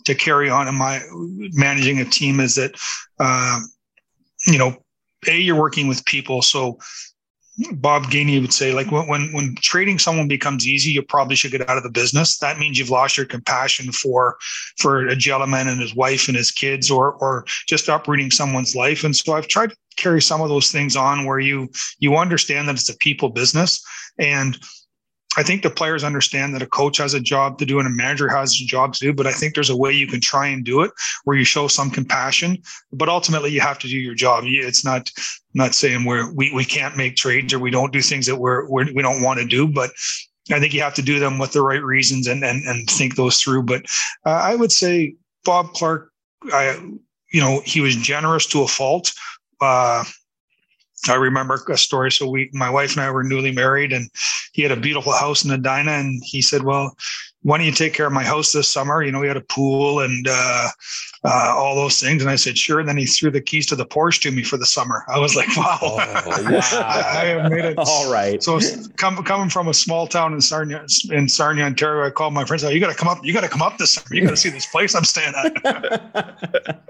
[0.05, 1.01] to carry on in my
[1.53, 2.75] managing a team is that,
[3.19, 3.59] uh,
[4.45, 4.77] you know,
[5.27, 6.41] A, you're working with people.
[6.41, 6.79] So
[7.73, 11.67] Bob Gainey would say, like when, when trading someone becomes easy, you probably should get
[11.67, 12.37] out of the business.
[12.37, 14.37] That means you've lost your compassion for
[14.77, 19.03] for a gentleman and his wife and his kids, or or just uprooting someone's life.
[19.03, 22.67] And so I've tried to carry some of those things on where you you understand
[22.67, 23.83] that it's a people business
[24.19, 24.59] and
[25.37, 27.91] I think the players understand that a coach has a job to do and a
[27.91, 30.47] manager has a job to do, but I think there's a way you can try
[30.47, 30.91] and do it
[31.23, 32.57] where you show some compassion,
[32.91, 34.43] but ultimately you have to do your job.
[34.47, 35.11] It's not
[35.53, 38.67] not saying we're we, we can't make trades or we don't do things that we're,
[38.67, 39.91] we're we don't want to do, but
[40.51, 43.15] I think you have to do them with the right reasons and and, and think
[43.15, 43.63] those through.
[43.63, 43.85] But
[44.25, 46.11] uh, I would say Bob Clarke,
[46.51, 46.79] I
[47.31, 49.13] you know he was generous to a fault.
[49.61, 50.03] Uh,
[51.07, 52.11] I remember a story.
[52.11, 54.09] So we, my wife and I were newly married, and
[54.51, 56.97] he had a beautiful house in Edina, and he said, "Well,
[57.47, 59.01] why don't you take care of my house this summer?
[59.01, 60.67] You know, we had a pool and uh,
[61.23, 62.21] uh, all those things.
[62.21, 62.81] And I said, sure.
[62.81, 65.05] And then he threw the keys to the Porsche to me for the summer.
[65.07, 66.61] I was like, wow, oh, wow.
[66.85, 67.77] I, have made it.
[67.77, 68.43] All right.
[68.43, 68.59] So
[68.97, 72.65] come, coming from a small town in Sarnia, in Sarnia, Ontario, I called my friends.
[72.65, 73.23] Oh, you got to come up.
[73.23, 74.13] You got to come up this summer.
[74.13, 76.83] You got to see this place I'm staying at.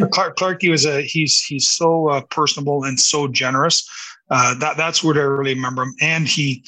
[0.10, 3.86] Clarke, Clarke, he was a, he's, he's so uh, personable and so generous.
[4.30, 5.94] Uh, that that's what I really remember him.
[6.00, 6.64] And he,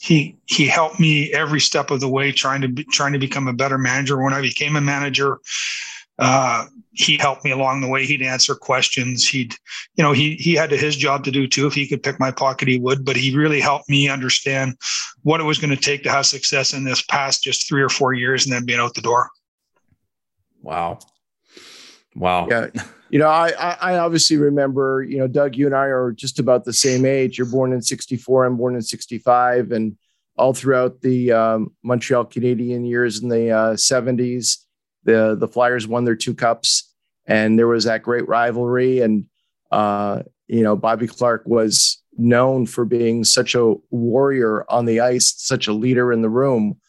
[0.00, 3.46] he he helped me every step of the way trying to be, trying to become
[3.48, 4.20] a better manager.
[4.20, 5.38] When i became a manager
[6.18, 8.04] uh, he helped me along the way.
[8.04, 9.26] He'd answer questions.
[9.26, 9.54] He'd
[9.96, 11.66] you know he he had his job to do too.
[11.66, 14.76] If he could pick my pocket he would but he really helped me understand
[15.22, 17.90] what it was going to take to have success in this past just three or
[17.90, 19.28] four years and then being out the door.
[20.62, 20.98] Wow.
[22.16, 22.48] Wow.
[22.50, 22.68] Yeah
[23.10, 26.64] you know, I, I obviously remember, you know, Doug, you and I are just about
[26.64, 27.38] the same age.
[27.38, 29.72] You're born in 64, I'm born in 65.
[29.72, 29.96] And
[30.36, 34.58] all throughout the um, Montreal Canadian years in the uh, 70s,
[35.04, 36.94] the, the Flyers won their two cups.
[37.26, 39.00] And there was that great rivalry.
[39.00, 39.26] And,
[39.72, 45.34] uh, you know, Bobby Clarke was known for being such a warrior on the ice,
[45.36, 46.80] such a leader in the room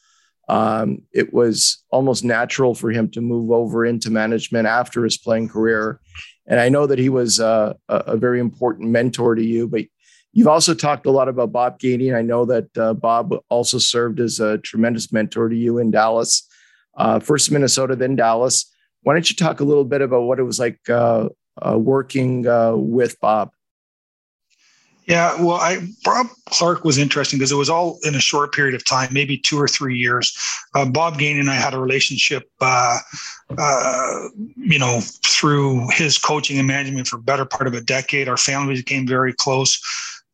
[0.52, 5.48] um, it was almost natural for him to move over into management after his playing
[5.48, 6.02] career.
[6.48, 9.86] And I know that he was uh, a, very important mentor to you, but
[10.34, 12.08] you've also talked a lot about Bob Gainey.
[12.08, 15.92] And I know that uh, Bob also served as a tremendous mentor to you in
[15.92, 16.48] Dallas,
[16.98, 18.66] uh, first Minnesota, then Dallas.
[19.04, 21.30] Why don't you talk a little bit about what it was like uh,
[21.62, 23.52] uh, working uh, with Bob?
[25.08, 28.76] Yeah, well, I Bob Clarke was interesting because it was all in a short period
[28.76, 30.38] of time, maybe two or three years.
[30.76, 33.00] Uh, Bob Gainey and I had a relationship, uh,
[33.58, 38.30] uh, you know, through his coaching and management for better part of a decade.
[38.30, 39.82] Our families became very close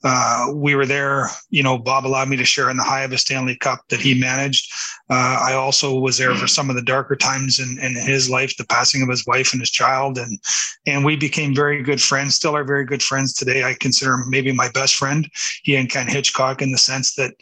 [0.03, 1.29] uh, we were there.
[1.49, 3.99] You know, Bob allowed me to share in the high of a Stanley Cup that
[3.99, 4.71] he managed.
[5.09, 8.55] Uh, I also was there for some of the darker times in, in his life,
[8.57, 10.39] the passing of his wife and his child, and
[10.85, 12.35] and we became very good friends.
[12.35, 13.63] Still are very good friends today.
[13.63, 15.29] I consider him maybe my best friend.
[15.63, 17.33] He and Ken Hitchcock in the sense that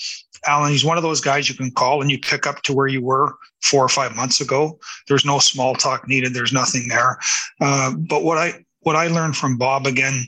[0.48, 2.88] Alan, he's one of those guys you can call and you pick up to where
[2.88, 4.80] you were four or five months ago.
[5.08, 6.34] There's no small talk needed.
[6.34, 7.18] There's nothing there.
[7.60, 10.28] Uh, but what I what I learned from Bob again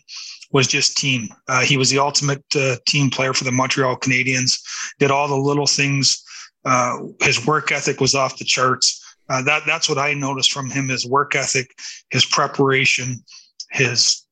[0.51, 1.29] was just team.
[1.47, 4.59] Uh, he was the ultimate uh, team player for the Montreal Canadiens.
[4.99, 6.23] Did all the little things.
[6.65, 9.03] Uh, his work ethic was off the charts.
[9.29, 11.71] Uh, that that's what I noticed from him: his work ethic,
[12.09, 13.23] his preparation,
[13.71, 14.25] his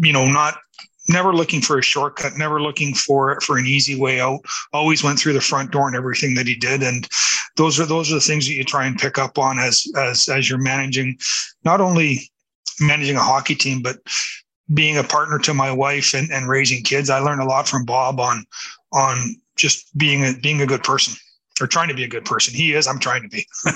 [0.00, 0.58] you know not
[1.08, 4.40] never looking for a shortcut, never looking for for an easy way out.
[4.72, 7.06] Always went through the front door and everything that he did, and
[7.56, 10.28] those are those are the things that you try and pick up on as as
[10.28, 11.18] as you're managing,
[11.64, 12.30] not only
[12.80, 13.98] managing a hockey team, but
[14.72, 17.10] being a partner to my wife and, and raising kids.
[17.10, 18.44] I learned a lot from Bob on
[18.92, 21.14] on just being a being a good person
[21.60, 22.54] or trying to be a good person.
[22.54, 22.86] He is.
[22.86, 23.46] I'm trying to be.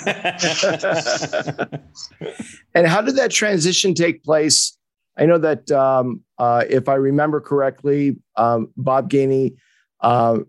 [2.75, 4.77] and how did that transition take place?
[5.17, 9.57] I know that um, uh, if I remember correctly, um, Bob Gainey
[10.01, 10.41] uh,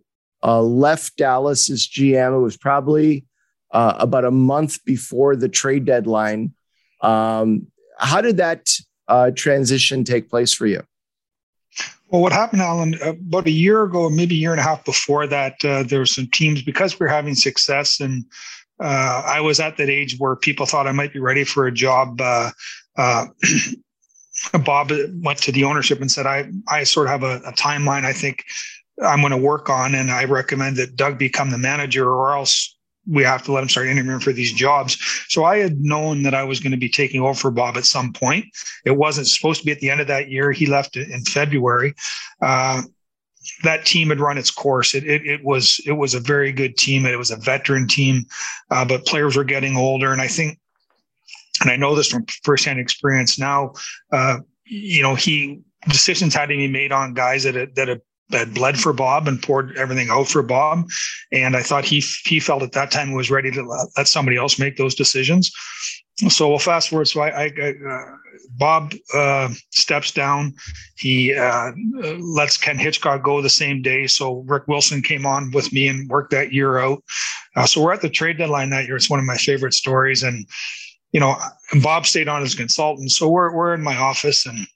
[0.44, 2.36] uh, left Dallas as GM.
[2.36, 3.26] It was probably
[3.72, 6.54] uh, about a month before the trade deadline.
[7.02, 8.70] Um, how did that
[9.08, 10.84] uh, transition take place for you?
[12.10, 15.28] Well, what happened, Alan, about a year ago, maybe a year and a half before
[15.28, 18.24] that, uh, there were some teams because we are having success, and
[18.80, 21.72] uh, I was at that age where people thought I might be ready for a
[21.72, 22.22] job.
[22.22, 22.52] Uh,
[22.98, 23.28] uh
[24.66, 24.92] Bob
[25.24, 28.06] went to the ownership and said, "I I sort of have a, a timeline.
[28.06, 28.46] I think
[29.04, 32.77] I'm going to work on, and I recommend that Doug become the manager, or else
[33.10, 34.98] we have to let him start interviewing for these jobs.
[35.30, 37.86] So I had known that I was going to be taking over for Bob at
[37.86, 38.46] some point.
[38.86, 40.52] It wasn't supposed to be at the end of that year.
[40.52, 41.96] He left in February.
[42.42, 42.82] Uh,
[43.64, 44.94] that team had run its course.
[44.94, 47.06] It, it, it, was it was a very good team.
[47.06, 48.26] It was a veteran team,
[48.72, 50.12] uh, but players were getting older.
[50.12, 50.60] And I think,
[51.62, 53.72] and I know this from firsthand experience now.
[54.12, 58.02] Uh, you know, he decisions had to be made on guys that had, that had
[58.32, 60.90] had bled for Bob and poured everything out for Bob.
[61.32, 63.64] And I thought he he felt at that time was ready to
[63.96, 65.52] let somebody else make those decisions.
[66.30, 67.08] So we'll fast forward.
[67.08, 68.06] So I, I uh,
[68.58, 70.56] Bob uh, steps down.
[70.98, 71.72] He uh,
[72.18, 74.08] lets Ken Hitchcock go the same day.
[74.08, 77.04] So Rick Wilson came on with me and worked that year out.
[77.56, 78.96] Uh, so we're at the trade deadline that year.
[78.96, 80.24] It's one of my favorite stories.
[80.24, 80.48] And
[81.12, 81.36] you know,
[81.84, 83.12] Bob stayed on as consultant.
[83.12, 84.68] So we're we're in my office and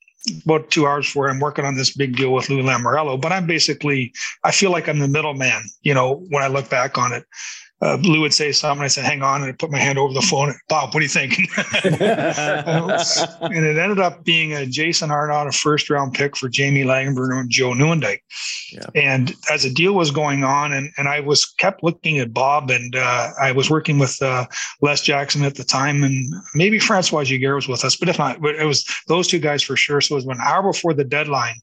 [0.45, 3.47] about two hours for I'm working on this big deal with Lou Lamoriello, but I'm
[3.47, 7.25] basically, I feel like I'm the middleman, you know, when I look back on it
[7.81, 8.83] uh, Lou would say something.
[8.83, 10.53] I said, "Hang on," and I put my hand over the phone.
[10.69, 11.37] Bob, what do you think?
[11.83, 17.49] and it ended up being a Jason Arnott, a first-round pick for Jamie Langenbrunner and
[17.49, 18.19] Joe Nieuwendyk.
[18.71, 18.85] Yeah.
[18.93, 22.69] And as a deal was going on, and and I was kept looking at Bob,
[22.69, 24.45] and uh, I was working with uh,
[24.81, 28.37] Les Jackson at the time, and maybe Francois Giguère was with us, but if not,
[28.45, 30.01] it was those two guys for sure.
[30.01, 31.55] So it was an hour before the deadline,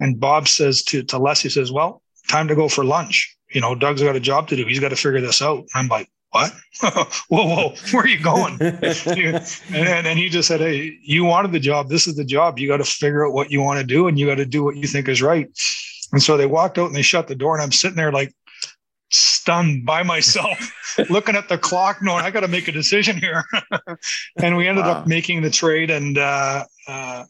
[0.00, 3.60] and Bob says to to Les, he says, "Well, time to go for lunch." You
[3.60, 4.66] know, Doug's got a job to do.
[4.66, 5.64] He's got to figure this out.
[5.74, 6.52] I'm like, what?
[7.28, 8.60] whoa, whoa, where are you going?
[8.60, 11.88] and, and he just said, Hey, you wanted the job.
[11.88, 12.58] This is the job.
[12.58, 14.64] You got to figure out what you want to do and you got to do
[14.64, 15.46] what you think is right.
[16.12, 18.34] And so they walked out and they shut the door and I'm sitting there like
[19.10, 23.44] stunned by myself, looking at the clock, knowing I got to make a decision here.
[24.42, 24.92] and we ended wow.
[24.92, 27.24] up making the trade and, uh, uh,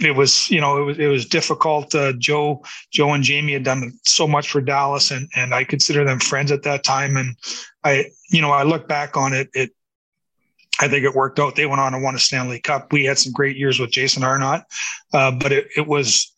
[0.00, 1.94] it was you know it was it was difficult.
[1.94, 6.04] Uh, Joe Joe and Jamie had done so much for Dallas, and and I consider
[6.04, 7.16] them friends at that time.
[7.16, 7.36] And
[7.84, 9.70] I you know I look back on it, it
[10.80, 11.56] I think it worked out.
[11.56, 12.92] They went on and won a Stanley Cup.
[12.92, 14.62] We had some great years with Jason Arnott,
[15.12, 16.32] uh, but it, it was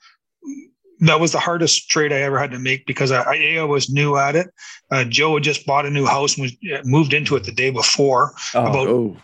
[1.01, 4.17] that was the hardest trade I ever had to make because I, I was new
[4.17, 4.49] at it.
[4.91, 7.71] Uh, Joe had just bought a new house and was, moved into it the day
[7.71, 8.35] before.
[8.55, 9.17] Oh, about oh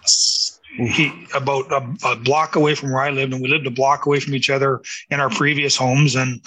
[0.77, 4.07] he about a, a, block away from where I lived, and we lived a block
[4.07, 6.41] away from each other in our previous homes, and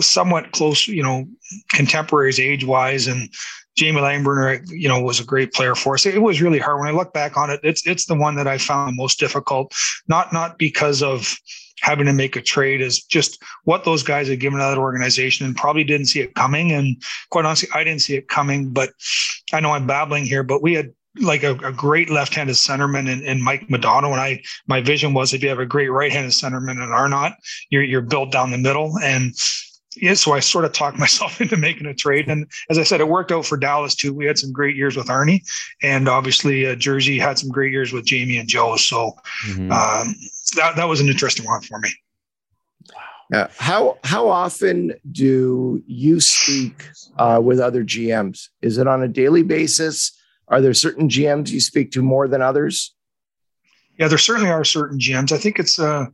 [0.00, 1.26] somewhat close, you know,
[1.72, 3.06] contemporaries age wise.
[3.06, 3.28] And
[3.76, 6.06] Jamie Langenbrunner, you know, was a great player for us.
[6.06, 7.60] It was really hard when I look back on it.
[7.62, 9.72] It's it's the one that I found most difficult,
[10.08, 11.36] not not because of
[11.80, 15.46] having to make a trade is just what those guys had given to that organization
[15.46, 16.72] and probably didn't see it coming.
[16.72, 17.00] And
[17.30, 18.90] quite honestly, I didn't see it coming, but
[19.52, 23.22] I know I'm babbling here, but we had like a, a great left-handed centerman and,
[23.22, 24.12] in Mike Modano.
[24.12, 27.34] And I, my vision was if you have a great right-handed centerman and Arnott,
[27.70, 28.98] you're, you're built down the middle.
[29.02, 29.34] And
[29.96, 32.28] yeah, so I sort of talked myself into making a trade.
[32.28, 34.12] And as I said, it worked out for Dallas too.
[34.12, 35.42] We had some great years with Arnie,
[35.82, 38.76] and obviously uh, Jersey had some great years with Jamie and Joe.
[38.76, 39.12] So
[39.46, 39.72] mm-hmm.
[39.72, 40.14] um,
[40.56, 41.90] that that was an interesting one for me.
[43.30, 43.48] Yeah.
[43.58, 48.48] How how often do you speak uh, with other GMs?
[48.62, 50.17] Is it on a daily basis?
[50.50, 52.94] Are there certain GMs you speak to more than others?
[53.98, 55.32] Yeah, there certainly are certain GMs.
[55.32, 56.06] I think it's uh,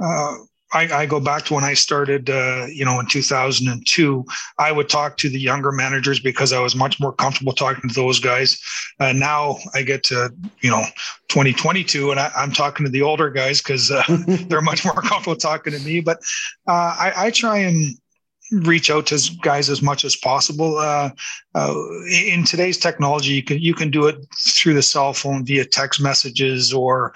[0.00, 0.34] uh
[0.74, 4.24] I, I, go back to when I started, uh, you know, in 2002.
[4.58, 7.94] I would talk to the younger managers because I was much more comfortable talking to
[7.94, 8.60] those guys.
[8.98, 10.84] Uh, now I get to, you know,
[11.28, 14.02] 2022, and I, am talking to the older guys because uh,
[14.48, 16.00] they're much more comfortable talking to me.
[16.00, 16.18] But
[16.66, 17.96] uh, I, I, try and
[18.52, 20.78] reach out to guys as much as possible.
[20.78, 21.10] Uh,
[21.54, 21.74] uh,
[22.10, 26.00] in today's technology, you can you can do it through the cell phone via text
[26.00, 27.14] messages, or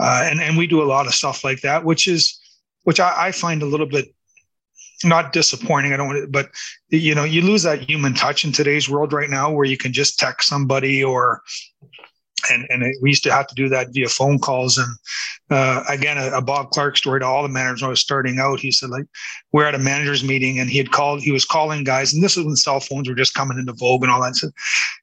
[0.00, 2.38] uh, and and we do a lot of stuff like that, which is
[2.84, 4.14] which I, I, find a little bit
[5.04, 5.92] not disappointing.
[5.92, 6.50] I don't want to, but
[6.88, 9.92] you know, you lose that human touch in today's world right now, where you can
[9.92, 11.42] just text somebody or
[12.50, 14.78] and and it, we used to have to do that via phone calls.
[14.78, 14.88] And
[15.50, 18.38] uh, again, a, a, Bob Clarke story to all the managers when I was starting
[18.38, 18.60] out.
[18.60, 19.06] He said like
[19.52, 21.22] we're at a managers meeting and he had called.
[21.22, 24.02] He was calling guys, and this was when cell phones were just coming into vogue
[24.02, 24.36] and all that.
[24.36, 24.50] So,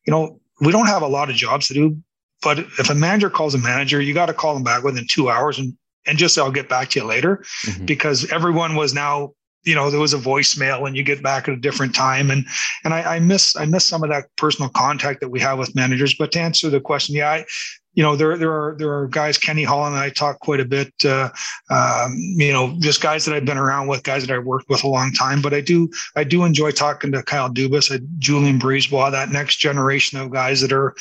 [0.05, 1.97] you know, we don't have a lot of jobs to do,
[2.41, 5.29] but if a manager calls a manager, you got to call them back within two
[5.29, 5.75] hours and
[6.07, 7.85] and just say, I'll get back to you later, mm-hmm.
[7.85, 9.33] because everyone was now
[9.65, 12.31] you know there was a voicemail and you get back at a different time.
[12.31, 12.45] And
[12.83, 15.75] and I, I, miss i miss some of that personal contact that we have with
[15.75, 16.15] managers.
[16.15, 17.45] But to answer the question yeah i
[17.93, 20.65] you know there there are there are guys kenny holland and i talk quite a
[20.65, 21.29] bit uh,
[21.69, 24.83] um, you know just guys that i've been around with guys that i've worked with
[24.83, 25.41] a long time.
[25.41, 29.57] But i do i do enjoy talking to kyle dubas uh, Julien BriseBois that next
[29.57, 30.93] generation of guys that are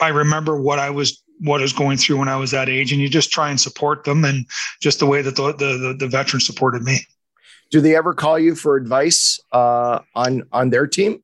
[0.00, 3.02] i remember what i was what was going through when I was that age, and
[3.02, 4.46] you just try and support them, and
[4.80, 7.00] just the way that the the, the veterans supported me
[7.74, 11.20] do they ever call you for advice uh, on on their team?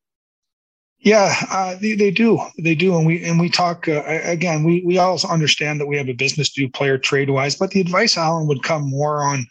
[0.99, 2.41] Yeah, uh, they, they do.
[2.59, 4.65] They do, and we and we talk uh, again.
[4.65, 7.71] We we also understand that we have a business to do, player trade wise, but
[7.71, 9.47] the advice, Alan, would come more on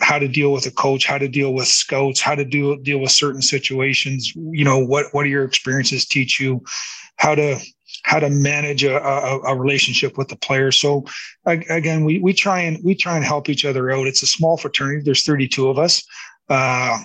[0.00, 2.98] how to deal with a coach, how to deal with scouts, how to deal deal
[2.98, 4.30] with certain situations.
[4.36, 6.62] You know, what what do your experiences teach you?
[7.16, 7.58] How to
[8.02, 10.72] how to manage a, a, a, relationship with the player.
[10.72, 11.04] So
[11.46, 14.06] again, we we try and we try and help each other out.
[14.06, 15.02] It's a small fraternity.
[15.04, 16.02] There's 32 of us.
[16.48, 16.98] Uh,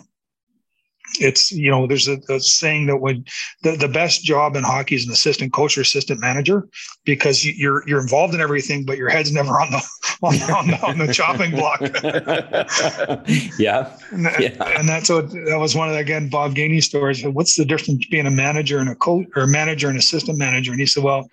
[1.22, 3.28] it's you know there's a, a, saying that would
[3.64, 6.68] the, the best job in hockey is an assistant coach or assistant manager
[7.04, 9.84] because you're you're involved in everything but your head's never on the
[10.22, 11.82] on, on, the, on the chopping block.
[13.60, 13.96] Yeah.
[14.12, 14.80] And, yeah.
[14.80, 18.06] and that's what that was one of the, again bob gainey stories what's the difference
[18.06, 20.72] between a manager and a coach or a manager and assistant manager?
[20.72, 21.30] And he said well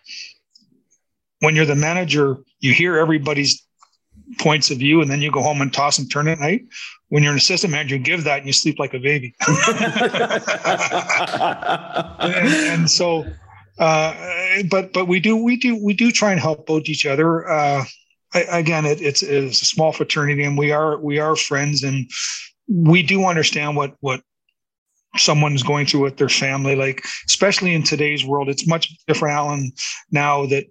[1.41, 3.67] when you're the manager you hear everybody's
[4.39, 6.63] points of view and then you go home and toss and turn at night
[7.13, 9.35] when you're an assistant manager, you give that and you sleep like a baby.
[12.19, 13.27] and, and, so,
[13.79, 14.15] uh,
[14.71, 17.47] but but we do we do we do try and help both each other.
[17.47, 17.85] Uh,
[18.33, 22.11] I, again, it, it's it's a small fraternity, and we are we are friends, and
[22.67, 24.23] we do understand what what
[25.19, 26.77] someone's going through with their family.
[26.77, 29.73] Like especially in today's world, it's much different, Alan.
[30.11, 30.65] Now that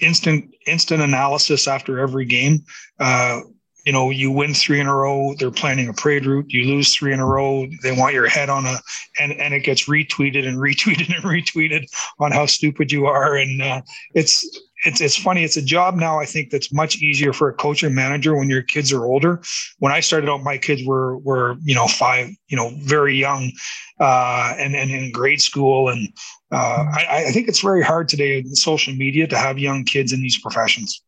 [0.00, 2.64] instant instant analysis after every game.
[2.98, 3.40] Uh,
[3.86, 6.52] you know, you win three in a row, they're planning a parade route.
[6.52, 8.80] You lose three in a row, they want your head on a,
[9.20, 11.86] and and it gets retweeted and retweeted and retweeted
[12.18, 13.36] on how stupid you are.
[13.36, 14.44] And uh, it's
[14.84, 15.44] it's it's funny.
[15.44, 16.18] It's a job now.
[16.18, 19.40] I think that's much easier for a coach and manager when your kids are older.
[19.78, 23.52] When I started out, my kids were were you know five, you know, very young,
[24.00, 25.90] uh, and and in grade school.
[25.90, 26.08] And
[26.50, 30.12] uh, I, I think it's very hard today in social media to have young kids
[30.12, 31.02] in these professions.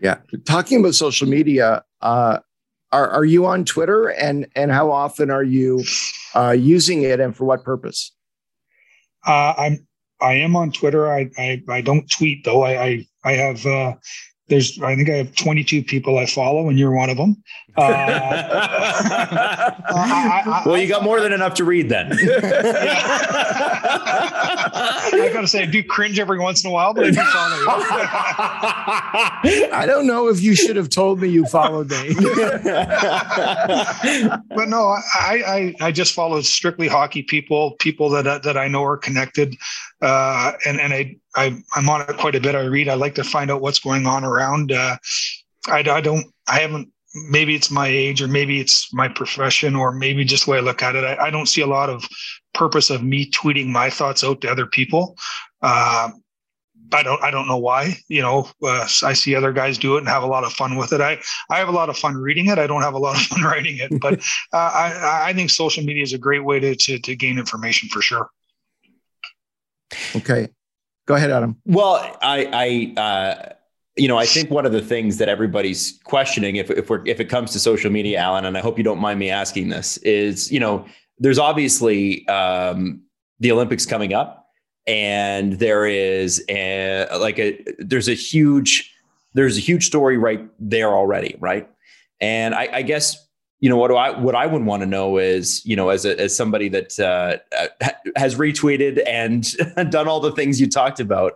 [0.00, 0.18] Yeah.
[0.44, 2.38] Talking about social media, uh,
[2.90, 5.82] are, are you on Twitter and, and how often are you
[6.34, 8.12] uh, using it and for what purpose?
[9.26, 9.86] Uh, I'm,
[10.20, 11.12] I am on Twitter.
[11.12, 12.62] I, I, I don't tweet though.
[12.62, 13.94] I, I, I have, uh,
[14.48, 17.42] there's I think I have 22 people I follow, and you're one of them.
[17.74, 17.82] Uh,
[19.88, 22.12] I, I, well, you got more than enough to read then.
[25.12, 27.56] I gotta say, I do cringe every once in a while, but I do follow
[27.56, 27.66] you.
[29.72, 32.14] I don't know if you should have told me you followed me.
[34.54, 38.84] but no, I, I I just follow strictly hockey people, people that that I know
[38.84, 39.56] are connected,
[40.02, 42.54] uh, and and I I, am on it quite a bit.
[42.54, 42.88] I read.
[42.88, 44.72] I like to find out what's going on around.
[44.72, 44.96] Uh,
[45.68, 46.26] I, I don't.
[46.48, 46.88] I haven't.
[47.14, 50.60] Maybe it's my age, or maybe it's my profession, or maybe just the way I
[50.60, 51.04] look at it.
[51.04, 52.06] I, I don't see a lot of
[52.54, 55.16] purpose of me tweeting my thoughts out to other people.
[55.60, 56.10] Uh,
[56.92, 57.22] I don't.
[57.22, 57.96] I don't know why.
[58.08, 60.76] You know, uh, I see other guys do it and have a lot of fun
[60.76, 61.00] with it.
[61.00, 61.18] I
[61.50, 62.58] I have a lot of fun reading it.
[62.58, 64.20] I don't have a lot of fun writing it, but
[64.52, 67.88] uh, I I think social media is a great way to to, to gain information
[67.88, 68.28] for sure.
[70.16, 70.48] Okay.
[71.06, 71.60] Go ahead, Adam.
[71.64, 73.52] Well, I, I, uh,
[73.96, 77.20] you know, I think one of the things that everybody's questioning, if if we're if
[77.20, 79.98] it comes to social media, Alan, and I hope you don't mind me asking this,
[79.98, 80.86] is you know,
[81.18, 83.02] there's obviously um,
[83.40, 84.48] the Olympics coming up,
[84.86, 88.94] and there is a, like a there's a huge
[89.34, 91.68] there's a huge story right there already, right?
[92.20, 93.16] And I, I guess
[93.60, 96.06] you know what do I what I would want to know is you know as
[96.06, 97.36] a, as somebody that uh,
[98.16, 99.46] has retweeted and
[99.90, 101.34] done all the things you talked about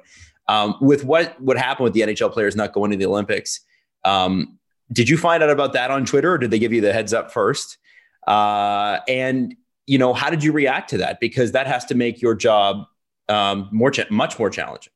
[0.48, 3.60] um, with what what happened with the NHL players not going to the Olympics.
[4.04, 4.58] Um,
[4.92, 7.12] did you find out about that on Twitter, or did they give you the heads
[7.12, 7.78] up first?
[8.26, 9.54] Uh, and
[9.86, 11.20] you know how did you react to that?
[11.20, 12.86] Because that has to make your job
[13.28, 14.92] um, more cha- much more challenging.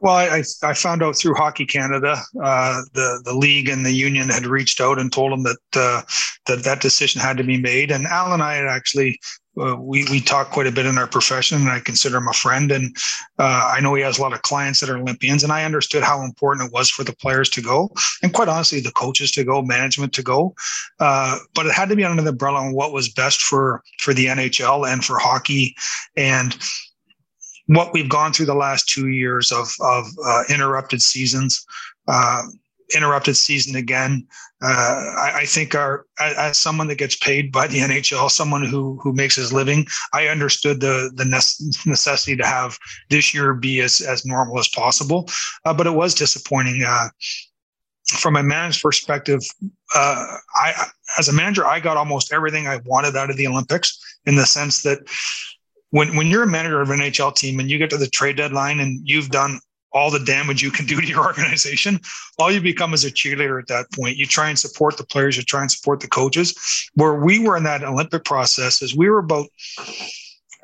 [0.00, 4.28] Well, I, I found out through Hockey Canada, uh, the the league and the union
[4.28, 6.02] had reached out and told them that uh,
[6.46, 7.90] that that decision had to be made.
[7.90, 9.18] And Al and I had actually
[9.60, 12.32] uh, we we talk quite a bit in our profession, and I consider him a
[12.32, 12.70] friend.
[12.70, 12.96] And
[13.38, 16.02] uh, I know he has a lot of clients that are Olympians, and I understood
[16.02, 17.90] how important it was for the players to go,
[18.22, 20.54] and quite honestly, the coaches to go, management to go.
[21.00, 24.12] Uh, but it had to be under the umbrella on what was best for for
[24.12, 25.74] the NHL and for hockey,
[26.16, 26.56] and
[27.66, 31.64] what we've gone through the last two years of of uh, interrupted seasons.
[32.94, 34.26] Interrupted season again.
[34.62, 38.98] Uh, I, I, think our as someone that gets paid by the NHL, someone who
[39.02, 41.24] who makes his living, I understood the the
[41.84, 42.78] necessity to have
[43.10, 45.28] this year be as as normal as possible.
[45.64, 46.82] Uh, but it was disappointing.
[46.82, 47.08] Uh,
[48.06, 49.40] from a manager's perspective,
[49.94, 50.86] uh, I
[51.18, 54.46] as a manager, I got almost everything I wanted out of the Olympics in the
[54.46, 55.00] sense that
[55.90, 58.36] when when you're a manager of an NHL team and you get to the trade
[58.36, 59.58] deadline and you've done
[59.96, 61.98] all the damage you can do to your organization,
[62.38, 64.16] all you become is a cheerleader at that point.
[64.16, 66.54] You try and support the players, you try and support the coaches.
[66.94, 69.46] Where we were in that Olympic process is we were about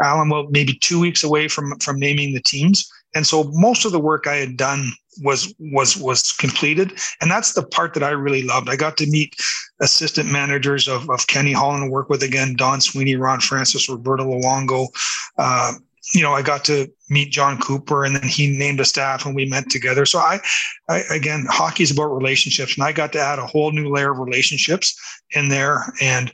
[0.03, 2.89] Alan, well, maybe two weeks away from from naming the teams.
[3.15, 7.53] And so most of the work I had done was was was completed and that's
[7.53, 9.37] the part that i really loved i got to meet
[9.83, 14.89] assistant managers of, of kenny holland work with again don sweeney ron francis roberto luongo
[15.37, 15.75] uh,
[16.13, 19.35] you know i got to meet Jon Cooper and then he named a staff and
[19.35, 20.07] we met together.
[20.07, 20.41] So I,
[20.89, 24.13] I again hockey is about relationships and i got to add a whole new layer
[24.13, 24.99] of relationships
[25.33, 25.93] in there.
[26.01, 26.33] And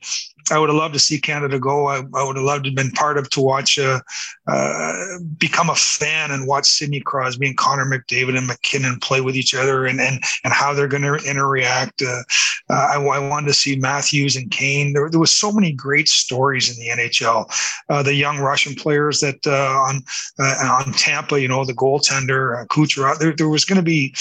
[0.50, 1.86] I would have loved to see Canada go.
[1.86, 4.00] I, I would have loved to have been part of to watch, uh,
[4.46, 9.36] uh, become a fan and watch Sidney Crosby and Connor McDavid and MacKinnon play with
[9.36, 12.02] each other and and and how they're going to interact.
[12.02, 12.22] Uh,
[12.70, 14.92] uh, I, I, wanted to see Matthews and Kane.
[14.92, 17.50] There, there was so many great stories in the NHL.
[17.88, 20.02] Uh, the young Russian players that uh, on
[20.38, 23.18] on Tampa, you know, the goaltender Kucherov.
[23.18, 24.14] There, there was going to be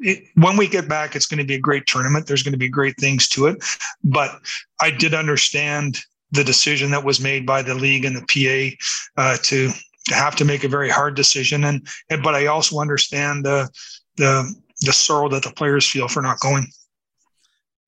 [0.00, 2.26] it, when we get back, it's going to be a great tournament.
[2.26, 3.64] There's going to be great things to it.
[4.02, 4.40] But
[4.80, 6.00] I did understand
[6.30, 8.76] the decision that was made by the league and the
[9.16, 9.70] PA uh, to
[10.08, 11.64] to have to make a very hard decision.
[11.64, 13.68] And, and but I also understand the
[14.16, 16.66] the the sorrow that the players feel for not going.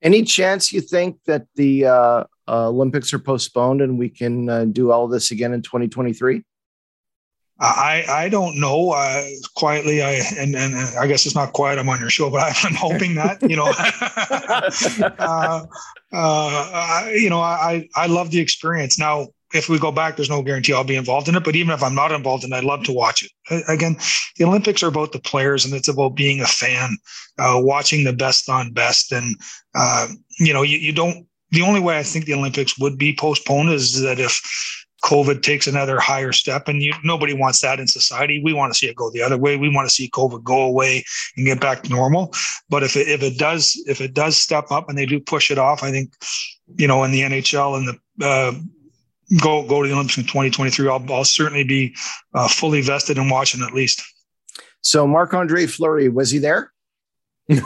[0.03, 4.65] Any chance you think that the uh, uh, Olympics are postponed and we can uh,
[4.67, 6.43] do all this again in 2023?
[7.59, 8.91] I I don't know.
[8.91, 11.79] Uh, quietly, I and, and I guess it's not quiet.
[11.79, 13.73] I'm on your show, but I'm hoping that you know.
[15.19, 15.67] uh,
[16.13, 18.99] uh, you know, I I love the experience.
[18.99, 21.45] Now, if we go back, there's no guarantee I'll be involved in it.
[21.45, 23.63] But even if I'm not involved in it, I'd love to watch it.
[23.69, 23.97] Again,
[24.37, 26.99] the Olympics are about the players, and it's about being a fan,
[27.39, 29.35] uh, watching the best on best, and
[29.75, 31.27] uh, you know, you, you don't.
[31.53, 34.43] The only way I think the Olympics would be postponed is that if
[35.05, 38.41] COVID takes another higher step, and you, nobody wants that in society.
[38.43, 39.57] We want to see it go the other way.
[39.57, 41.05] We want to see COVID go away
[41.37, 42.33] and get back to normal.
[42.69, 45.51] But if it, if it does if it does step up and they do push
[45.51, 46.13] it off, I think
[46.77, 48.53] you know in the NHL and the uh,
[49.41, 51.95] go go to the Olympics in 2023, I'll, I'll certainly be
[52.35, 54.03] uh, fully vested in watching at least.
[54.81, 56.73] So Marc Andre Fleury was he there?
[57.49, 57.63] well,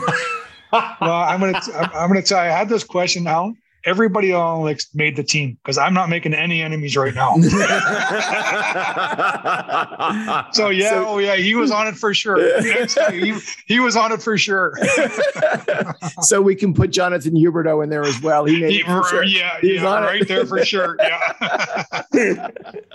[0.71, 2.51] I'm gonna I'm gonna tell you.
[2.51, 6.33] I had this question, Alan everybody on like made the team because I'm not making
[6.33, 7.35] any enemies right now.
[10.51, 12.61] so yeah, so, oh yeah, he was on it for sure.
[13.11, 13.33] he,
[13.65, 14.77] he was on it for sure.
[16.21, 18.45] so we can put Jonathan Huberdeau in there as well.
[18.45, 19.23] He made he, it sure.
[19.23, 20.27] Yeah, He's yeah, right it.
[20.27, 20.95] there for sure.
[20.99, 22.51] Yeah.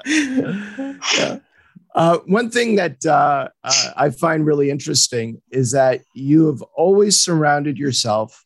[0.07, 1.39] yeah.
[1.97, 7.19] Uh, one thing that uh, uh, I find really interesting is that you have always
[7.19, 8.45] surrounded yourself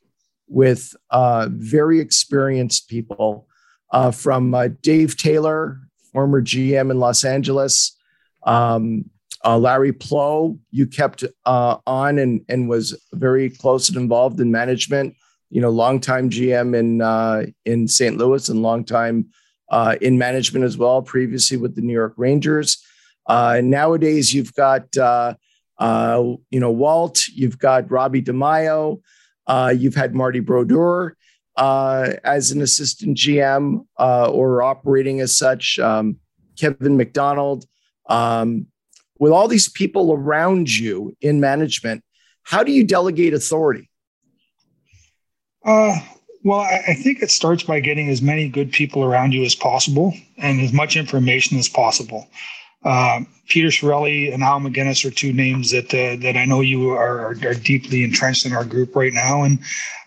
[0.50, 3.46] with uh, very experienced people
[3.92, 5.78] uh, from uh, Dave Taylor,
[6.12, 7.96] former GM in Los Angeles,
[8.42, 9.08] um,
[9.44, 14.50] uh, Larry Pleau, you kept uh, on and, and was very close and involved in
[14.50, 15.14] management.
[15.50, 18.16] You know, longtime GM in uh, in St.
[18.16, 19.26] Louis and longtime
[20.00, 21.00] in management as well.
[21.02, 22.84] Previously with the New York Rangers.
[23.28, 29.00] nowadays, you've got you know Walt, you've got Robbie DiMaio.
[29.50, 31.16] Uh, you've had Marty Brodeur
[31.56, 36.20] uh, as an assistant GM uh, or operating as such, um,
[36.56, 37.64] Kevin McDonald.
[38.08, 38.68] Um,
[39.18, 42.04] with all these people around you in management,
[42.44, 43.90] how do you delegate authority?
[45.64, 45.98] Uh,
[46.44, 49.56] well, I, I think it starts by getting as many good people around you as
[49.56, 52.28] possible and as much information as possible.
[52.84, 56.90] Uh, Peter Chiarelli and Al MacInnis are two names that uh, that I know you
[56.90, 59.42] are, are deeply entrenched in our group right now.
[59.42, 59.58] And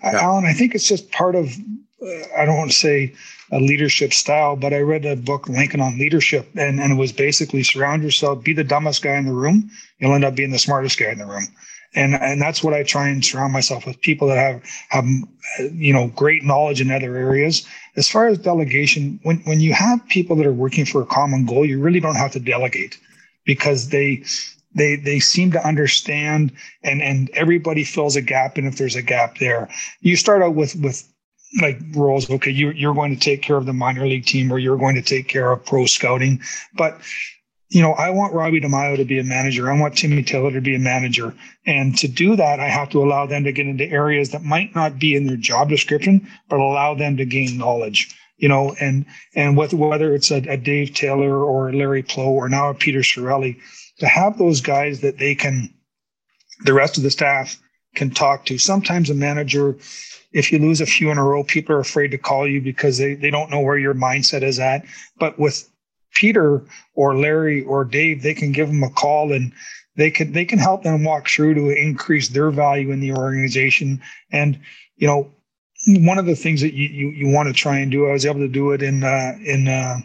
[0.03, 0.21] uh, yeah.
[0.21, 1.55] Alan, I think it's just part of
[2.01, 2.07] uh,
[2.37, 3.13] I don't want to say
[3.51, 7.11] a leadership style, but I read a book, Lincoln on Leadership, and, and it was
[7.11, 9.69] basically surround yourself, be the dumbest guy in the room,
[9.99, 11.47] you'll end up being the smartest guy in the room.
[11.95, 15.05] And, and that's what I try and surround myself with people that have have
[15.71, 17.65] you know great knowledge in other areas.
[17.95, 21.45] As far as delegation, when when you have people that are working for a common
[21.45, 22.97] goal, you really don't have to delegate
[23.45, 24.23] because they
[24.75, 26.51] they they seem to understand
[26.83, 29.69] and and everybody fills a gap and if there's a gap there
[30.01, 31.07] you start out with with
[31.61, 34.57] like roles okay you, you're going to take care of the minor league team or
[34.57, 36.41] you're going to take care of pro scouting
[36.75, 36.99] but
[37.73, 40.61] you know i want robbie DiMaio to be a manager i want timmy taylor to
[40.61, 41.33] be a manager
[41.65, 44.73] and to do that i have to allow them to get into areas that might
[44.75, 49.05] not be in their job description but allow them to gain knowledge you know and
[49.35, 52.99] and with whether it's a, a dave taylor or larry Pleau or now a peter
[52.99, 53.57] Chiarelli,
[53.99, 55.73] to have those guys that they can,
[56.65, 57.59] the rest of the staff
[57.95, 58.57] can talk to.
[58.57, 59.77] Sometimes a manager,
[60.31, 62.97] if you lose a few in a row, people are afraid to call you because
[62.97, 64.83] they, they don't know where your mindset is at.
[65.19, 65.69] But with
[66.13, 66.63] Peter
[66.95, 69.51] or Larry or Dave, they can give them a call and
[69.95, 74.01] they can they can help them walk through to increase their value in the organization.
[74.31, 74.59] And
[74.97, 75.31] you know,
[75.87, 78.25] one of the things that you you, you want to try and do, I was
[78.25, 79.99] able to do it in uh, in uh,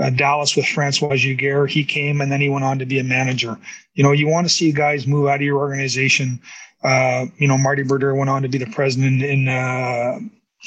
[0.00, 1.68] uh, Dallas with Francois Giguere.
[1.68, 3.58] He came and then he went on to be a manager.
[3.94, 6.40] You know, you want to see guys move out of your organization.
[6.82, 9.48] Uh, you know, Marty Brodeur went on to be the president in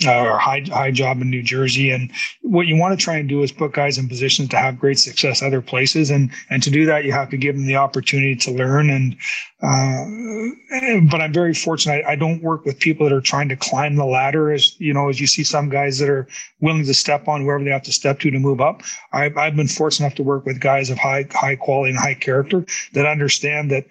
[0.05, 1.91] uh, uh, high high job in New Jersey.
[1.91, 2.11] And
[2.41, 4.97] what you want to try and do is put guys in positions to have great
[4.97, 6.09] success other places.
[6.09, 8.89] And and to do that, you have to give them the opportunity to learn.
[8.89, 9.17] And
[9.61, 12.05] uh, but I'm very fortunate.
[12.05, 14.51] I, I, don't work with people that are trying to climb the ladder.
[14.51, 16.27] As you know, as you see some guys that are
[16.61, 18.81] willing to step on wherever they have to step to to move up.
[19.11, 22.15] I've I've been fortunate enough to work with guys of high high quality and high
[22.15, 23.85] character that understand that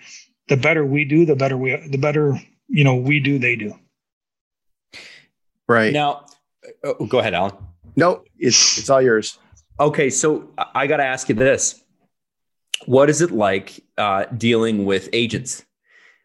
[0.48, 3.74] the better we do, the better we the better you know we do, they do.
[5.70, 5.92] Right.
[5.92, 6.26] Now,
[6.82, 7.52] oh, go ahead, Alan.
[7.94, 9.38] No, it's it's all yours.
[9.78, 11.80] Okay, so I got to ask you this:
[12.86, 15.64] What is it like uh, dealing with agents?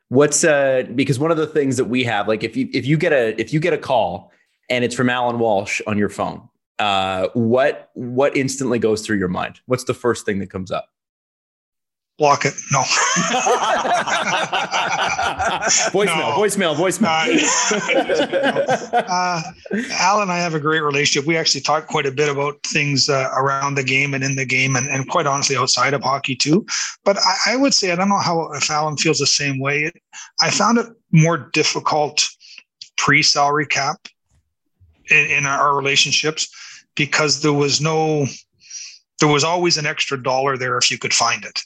[0.09, 2.97] What's uh, because one of the things that we have, like if you if you
[2.97, 4.31] get a if you get a call
[4.71, 9.27] and it's from Alan Walsh on your phone, uh, what what instantly goes through your
[9.27, 9.59] mind?
[9.67, 10.89] What's the first thing that comes up?
[12.17, 12.53] Block it.
[12.71, 12.79] No.
[15.91, 16.35] voicemail, no.
[16.37, 17.27] voicemail, voicemail.
[18.93, 19.41] uh,
[19.99, 21.27] Al and I have a great relationship.
[21.27, 24.45] We actually talk quite a bit about things uh, around the game and in the
[24.45, 26.65] game, and, and quite honestly, outside of hockey too.
[27.03, 29.91] But I, I would say, I don't know how if Alan feels the same way.
[30.41, 32.25] I found it more difficult
[32.97, 34.07] pre salary cap
[35.09, 36.47] in, in our relationships
[36.95, 38.25] because there was no
[39.19, 41.61] there was always an extra dollar there if you could find it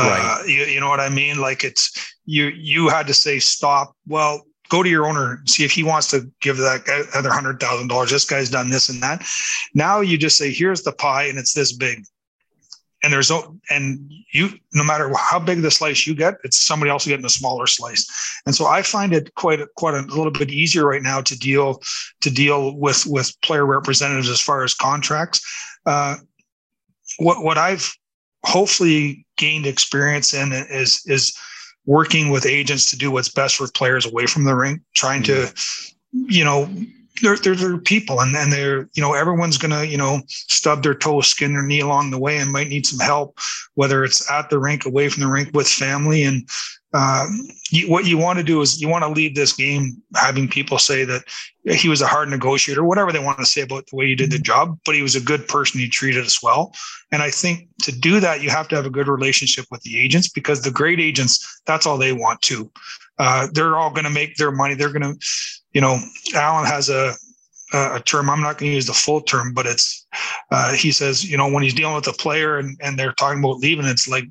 [0.00, 0.40] right.
[0.40, 1.38] Uh, you, you know what I mean?
[1.38, 3.96] Like it's you you had to say stop.
[4.06, 7.60] Well, go to your owner see if he wants to give that guy other hundred
[7.60, 8.10] thousand dollars.
[8.10, 9.26] This guy's done this and that.
[9.74, 12.04] Now you just say, here's the pie, and it's this big.
[13.02, 16.90] And there's no, and you, no matter how big the slice you get, it's somebody
[16.90, 18.40] else getting a smaller slice.
[18.46, 21.82] And so I find it quite, quite a little bit easier right now to deal,
[22.22, 25.42] to deal with with player representatives as far as contracts.
[25.84, 26.16] Uh,
[27.18, 27.94] what what I've
[28.44, 31.36] hopefully gained experience in is is
[31.86, 35.32] working with agents to do what's best for players away from the ring, trying to,
[35.32, 36.24] mm-hmm.
[36.30, 36.68] you know,
[37.22, 40.82] they're, they're, they're people and, and they're, you know, everyone's going to, you know, stub
[40.82, 43.38] their toe, skin their knee along the way and might need some help,
[43.74, 46.24] whether it's at the rink, away from the rink with family.
[46.24, 46.48] And
[46.94, 47.26] uh,
[47.70, 50.78] you, what you want to do is you want to leave this game having people
[50.78, 51.24] say that
[51.64, 54.30] he was a hard negotiator, whatever they want to say about the way he did
[54.30, 55.80] the job, but he was a good person.
[55.80, 56.72] He treated us well.
[57.10, 59.98] And I think to do that, you have to have a good relationship with the
[59.98, 62.70] agents because the great agents, that's all they want to.
[63.18, 64.74] Uh, they're all going to make their money.
[64.74, 65.16] They're going to,
[65.72, 65.98] you know,
[66.34, 67.12] Alan has a,
[67.72, 68.30] a term.
[68.30, 70.03] I'm not going to use the full term, but it's,
[70.50, 73.38] uh, he says, you know, when he's dealing with a player and, and they're talking
[73.38, 74.24] about leaving, it's like,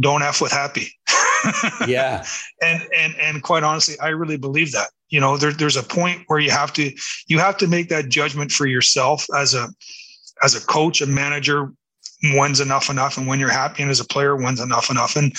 [0.00, 0.92] don't F with happy.
[1.86, 2.24] yeah.
[2.62, 4.88] And and and quite honestly, I really believe that.
[5.08, 6.90] You know, there, there's a point where you have to
[7.26, 9.68] you have to make that judgment for yourself as a
[10.42, 11.72] as a coach, a manager,
[12.34, 15.16] when's enough enough, and when you're happy, and as a player, when's enough enough.
[15.16, 15.36] And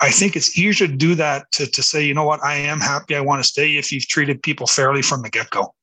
[0.00, 2.80] I think it's easier to do that to to say, you know what, I am
[2.80, 5.74] happy, I want to stay if you've treated people fairly from the get go.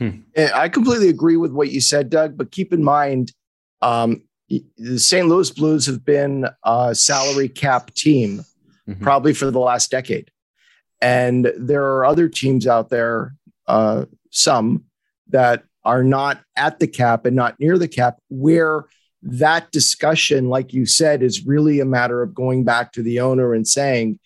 [0.00, 0.20] Hmm.
[0.54, 2.36] I completely agree with what you said, Doug.
[2.36, 3.32] But keep in mind,
[3.82, 5.28] um, the St.
[5.28, 8.42] Louis Blues have been a salary cap team
[8.88, 9.02] mm-hmm.
[9.02, 10.30] probably for the last decade.
[11.00, 13.34] And there are other teams out there,
[13.66, 14.84] uh, some
[15.28, 18.86] that are not at the cap and not near the cap, where
[19.22, 23.54] that discussion, like you said, is really a matter of going back to the owner
[23.54, 24.18] and saying,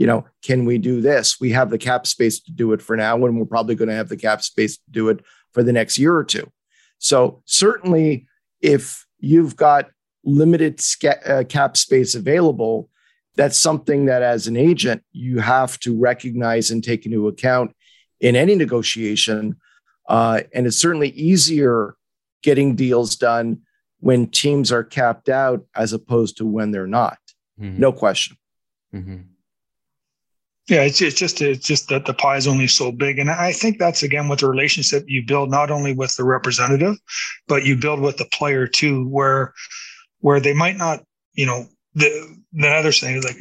[0.00, 1.38] you know, can we do this?
[1.38, 3.94] We have the cap space to do it for now, and we're probably going to
[3.94, 5.22] have the cap space to do it
[5.52, 6.50] for the next year or two.
[6.96, 8.26] So certainly,
[8.62, 9.90] if you've got
[10.24, 10.80] limited
[11.26, 12.88] uh, cap space available,
[13.36, 17.76] that's something that as an agent you have to recognize and take into account
[18.20, 19.56] in any negotiation.
[20.08, 21.94] Uh, and it's certainly easier
[22.42, 23.60] getting deals done
[23.98, 27.18] when teams are capped out as opposed to when they're not.
[27.60, 27.78] Mm-hmm.
[27.78, 28.38] No question.
[28.94, 29.29] Mm-hmm.
[30.68, 33.52] Yeah, it's, it's just it's just that the pie is only so big, and I
[33.52, 36.96] think that's again with the relationship you build not only with the representative,
[37.48, 39.52] but you build with the player too, where
[40.20, 41.02] where they might not,
[41.34, 43.38] you know, the the other thing is like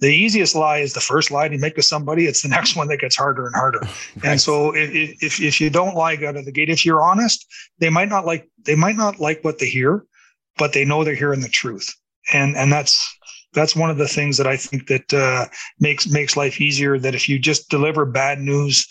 [0.00, 2.26] the easiest lie is the first lie you make to somebody.
[2.26, 3.80] It's the next one that gets harder and harder.
[4.24, 7.46] And so if, if if you don't lie out of the gate, if you're honest,
[7.78, 10.04] they might not like they might not like what they hear,
[10.58, 11.94] but they know they're hearing the truth.
[12.32, 13.15] And and that's
[13.56, 15.46] that's one of the things that I think that uh,
[15.80, 16.98] makes makes life easier.
[16.98, 18.86] That if you just deliver bad news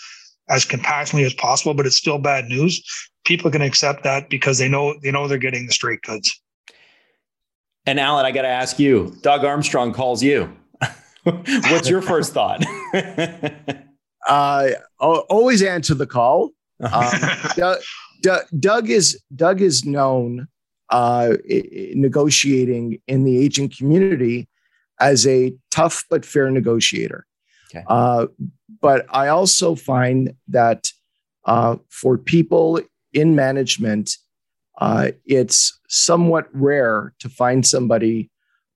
[0.50, 2.84] as compassionately as possible, but it's still bad news,
[3.26, 6.42] people can accept that because they know they know they're getting the straight goods.
[7.86, 10.52] And Alan, I got to ask you, Doug Armstrong calls you.
[11.24, 12.66] What's your first thought?
[14.28, 16.50] uh, always answer the call.
[16.82, 17.14] Um,
[17.56, 17.78] Doug,
[18.60, 20.48] Doug, is Doug is known
[20.90, 21.34] uh,
[21.94, 24.48] negotiating in the agent community
[25.00, 27.26] as a tough but fair negotiator.
[27.70, 27.84] Okay.
[27.88, 28.28] Uh,
[28.82, 30.92] but I also find that
[31.46, 32.82] uh, for people
[33.14, 34.18] in management,
[34.80, 38.30] uh, it's somewhat rare to find somebody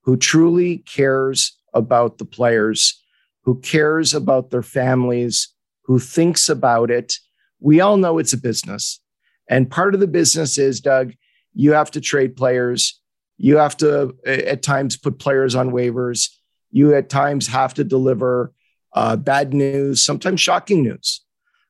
[0.03, 3.01] who truly cares about the players,
[3.43, 5.53] who cares about their families,
[5.83, 7.15] who thinks about it.
[7.59, 8.99] We all know it's a business.
[9.49, 11.13] And part of the business is, Doug,
[11.53, 12.98] you have to trade players.
[13.39, 16.29] You have to, at times, put players on waivers.
[16.71, 18.53] You, at times, have to deliver
[18.93, 21.21] uh, bad news, sometimes shocking news.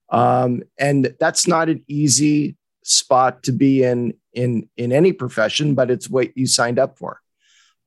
[0.10, 5.92] Um, and that's not an easy spot to be in in in any profession, but
[5.92, 7.22] it's what you signed up for.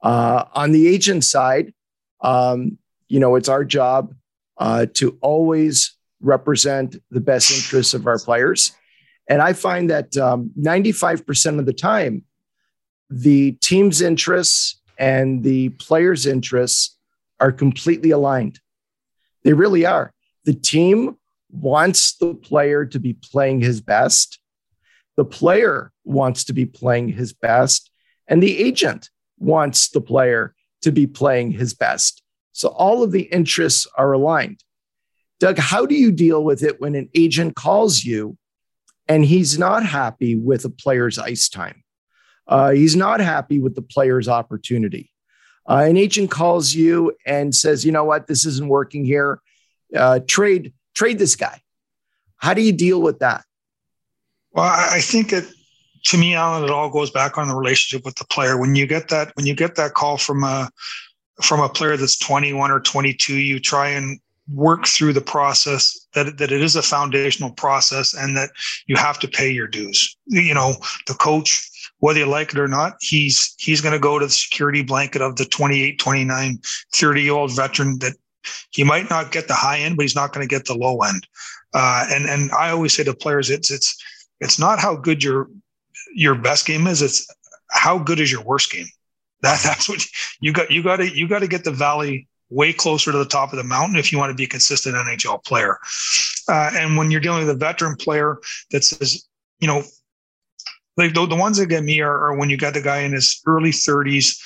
[0.01, 1.75] Uh, on the agent side,
[2.23, 2.79] um,
[3.09, 4.15] you know, it's our job
[4.59, 8.73] uh, to always represent the best interests of our players.
[9.29, 12.25] And I find that um, 95% of the time,
[13.21, 16.97] the team's interests and the players' interests
[17.41, 18.61] are completely aligned.
[19.45, 20.13] They really are.
[20.45, 21.17] The team
[21.51, 24.39] wants the player to be playing his best.
[25.17, 27.91] The player wants to be playing his best,
[28.27, 32.23] and the agent wants the player to be playing his best.
[32.53, 34.63] So all of the interests are aligned.
[35.41, 38.37] Doug, how do you deal with it when an agent calls you
[39.09, 41.82] and he's not happy with a player's ice time?
[42.53, 45.11] Uh, he's not happy with the player's opportunity.
[45.67, 48.27] Uh, an agent calls you and says, "You know what?
[48.27, 49.41] This isn't working here.
[49.97, 51.63] Uh, trade trade this guy."
[52.37, 53.45] How do you deal with that?
[54.53, 55.47] Well, I think it
[56.07, 58.59] to me, Alan, it all goes back on the relationship with the player.
[58.59, 60.69] When you get that, when you get that call from a
[61.41, 64.21] from a player that's 21 or 22, you try and
[64.51, 68.51] work through the process that, that it is a foundational process and that
[68.87, 70.17] you have to pay your dues.
[70.27, 70.75] You know,
[71.07, 74.33] the coach, whether you like it or not, he's he's going to go to the
[74.33, 76.59] security blanket of the 28, 29,
[76.95, 78.15] 30 year old veteran that
[78.71, 80.99] he might not get the high end, but he's not going to get the low
[81.03, 81.27] end.
[81.75, 83.97] Uh, and and I always say to players, it's it's
[84.41, 85.49] it's not how good your
[86.15, 87.01] your best game is.
[87.01, 87.27] It's
[87.71, 88.87] how good is your worst game.
[89.43, 90.05] That that's what
[90.41, 90.71] you got.
[90.71, 93.57] You got to you got to get the valley way closer to the top of
[93.57, 95.79] the mountain if you want to be a consistent NHL player.
[96.49, 98.39] Uh, and when you're dealing with a veteran player
[98.71, 99.27] that says,
[99.61, 99.83] you know,
[100.97, 103.13] like the, the ones that get me are, are when you got the guy in
[103.13, 104.39] his early 30s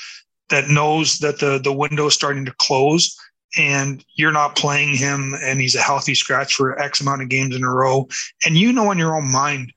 [0.48, 3.16] that knows that the the window is starting to close
[3.59, 7.57] and you're not playing him and he's a healthy scratch for X amount of games
[7.57, 8.07] in a row.
[8.44, 9.72] And you know in your own mind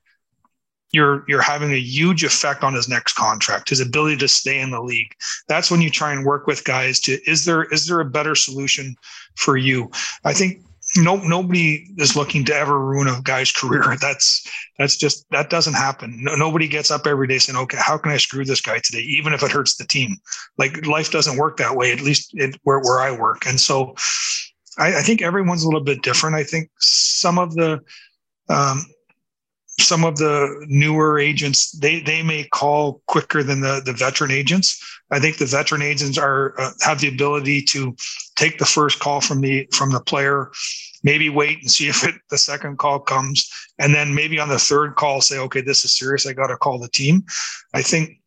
[0.91, 4.71] you're you're having a huge effect on his next contract his ability to stay in
[4.71, 5.13] the league.
[5.47, 8.35] That's when you try and work with guys to is there is there a better
[8.35, 8.95] solution
[9.35, 9.91] for you?
[10.25, 10.61] I think
[10.97, 13.95] no nobody is looking to ever ruin a guy's career.
[14.01, 16.23] That's that's just that doesn't happen.
[16.23, 19.01] No, nobody gets up every day saying okay how can i screw this guy today
[19.01, 20.17] even if it hurts the team?
[20.57, 23.45] Like life doesn't work that way at least it, where, where i work.
[23.45, 23.95] And so
[24.79, 26.35] I, I think everyone's a little bit different.
[26.35, 27.81] I think some of the
[28.49, 28.85] um,
[29.81, 34.83] some of the newer agents they they may call quicker than the the veteran agents.
[35.11, 37.95] I think the veteran agents are uh, have the ability to
[38.35, 40.51] take the first call from the from the player
[41.03, 44.59] maybe wait and see if it the second call comes and then maybe on the
[44.59, 46.27] third call say okay this is serious.
[46.27, 47.23] I got to call the team.
[47.73, 48.19] I think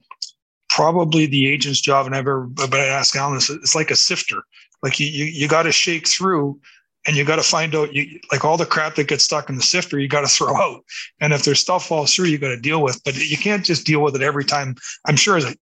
[0.69, 3.97] probably the agent's job and I've ever but i ask alan this it's like a
[3.97, 4.43] sifter.
[4.83, 6.61] Like you you, you got to shake through
[7.07, 9.57] and you got to find out you like all the crap that gets stuck in
[9.57, 10.85] the sifter you got to throw out.
[11.21, 13.87] And if there's stuff falls through you got to deal with but you can't just
[13.87, 14.77] deal with it every time.
[15.07, 15.59] I'm sure like,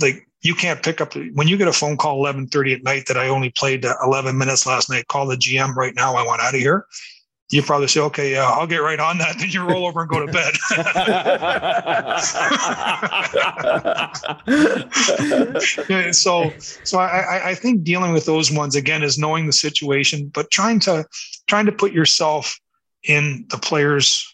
[0.00, 3.16] like you can't pick up when you get a phone call 11:30 at night that
[3.16, 6.54] I only played 11 minutes last night call the GM right now I want out
[6.54, 6.86] of here
[7.52, 9.36] you probably say, okay, yeah, I'll get right on that.
[9.42, 10.54] Then you roll over and go to bed.
[16.14, 20.50] so, so I, I think dealing with those ones again is knowing the situation, but
[20.50, 21.04] trying to
[21.48, 22.58] trying to put yourself
[23.04, 24.32] in the player's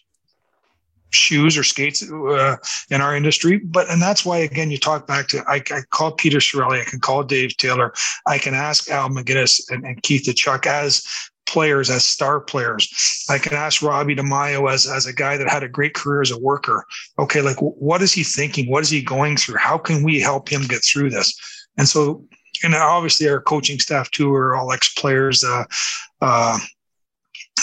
[1.11, 2.55] shoes or skates uh,
[2.89, 3.57] in our industry.
[3.57, 6.85] But and that's why again you talk back to I, I call Peter Chiarelli, I
[6.85, 7.93] can call Dave Taylor,
[8.27, 11.05] I can ask Al MacInnis and, and Keith Tkachuk as
[11.49, 13.25] players as star players.
[13.29, 16.31] I can ask Robbie DiMaio as, as a guy that had a great career as
[16.31, 16.85] a worker.
[17.17, 18.69] Okay, like what is he thinking?
[18.69, 19.57] What is he going through?
[19.57, 21.37] How can we help him get through this?
[21.77, 22.23] And so,
[22.63, 25.43] and obviously our coaching staff too are all ex-players.
[25.43, 25.63] Uh,
[26.21, 26.59] uh,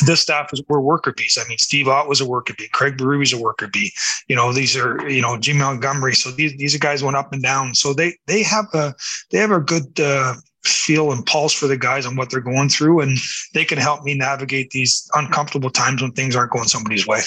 [0.04, 1.38] this staff is were worker bees.
[1.40, 2.68] I mean, Steve Ott was a worker bee.
[2.68, 3.92] Craig Berube was a worker bee.
[4.28, 6.14] You know, these are you know Jim Montgomery.
[6.14, 7.74] So these these guys went up and down.
[7.74, 8.94] So they they have a
[9.30, 10.34] they have a good uh,
[10.66, 13.18] feel and pulse for the guys on what they're going through, and
[13.54, 17.20] they can help me navigate these uncomfortable times when things aren't going somebody's way.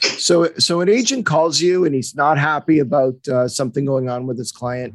[0.00, 4.26] So, so an agent calls you and he's not happy about uh, something going on
[4.26, 4.94] with his client,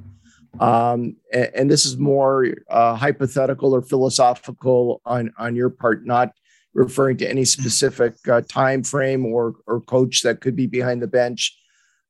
[0.59, 6.31] um, and, and, this is more uh, hypothetical or philosophical on on your part, not
[6.73, 11.07] referring to any specific uh, time frame or or coach that could be behind the
[11.07, 11.57] bench.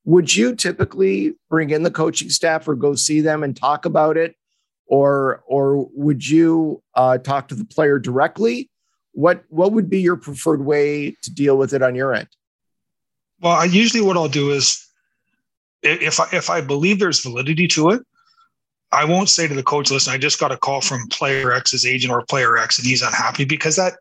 [0.06, 4.18] Would you typically bring in the coaching staff or go see them and talk about
[4.18, 4.36] it?
[4.94, 8.70] Or or would you uh, talk to the player directly?
[9.14, 12.28] What what would be your preferred way to deal with it on your end?
[13.42, 14.88] Well, I usually what I'll do is
[15.82, 18.04] if I, if I believe there's validity to it,
[18.92, 21.88] I won't say to the coach, "Listen, I just got a call from player X's
[21.88, 23.94] agent or player X, and he's unhappy," because that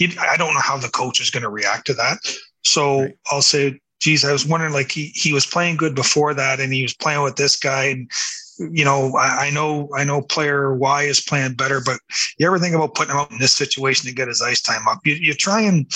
[0.00, 2.18] I don't know how the coach is going to react to that.
[2.62, 3.16] So right.
[3.30, 6.72] I'll say, "Geez, I was wondering, like he he was playing good before that, and
[6.72, 8.10] he was playing with this guy, and
[8.58, 11.98] you know, I, I, know I know player Y is playing better, but
[12.38, 14.86] you ever think about putting him out in this situation to get his ice time
[14.88, 15.00] up?
[15.04, 15.90] You, you try and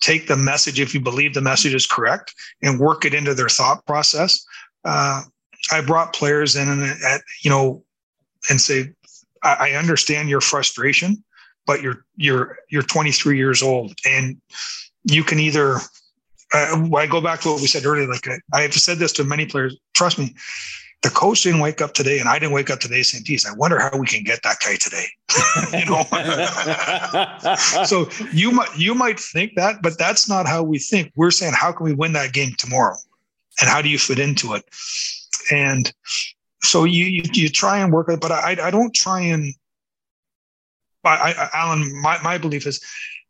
[0.00, 3.48] take the message if you believe the message is correct and work it into their
[3.48, 4.44] thought process.
[4.84, 5.22] Uh,
[5.70, 7.84] I brought players in and at you know
[8.50, 8.92] and say,
[9.42, 11.22] I, I understand your frustration,
[11.66, 14.40] but you're you're you're 23 years old and
[15.04, 15.78] you can either
[16.52, 18.08] uh, I go back to what we said earlier.
[18.08, 19.76] Like I, I've said this to many players.
[19.94, 20.34] Trust me,
[21.02, 23.52] the coach didn't wake up today and I didn't wake up today saying, geez, I
[23.54, 25.06] wonder how we can get that guy today.
[25.78, 27.84] you know?
[27.84, 31.12] so you might you might think that, but that's not how we think.
[31.16, 32.96] We're saying, how can we win that game tomorrow?
[33.60, 34.64] And how do you fit into it?
[35.50, 35.92] And
[36.62, 39.52] so you you, you try and work it, but I I don't try and
[41.04, 42.80] I, I Alan, my, my belief is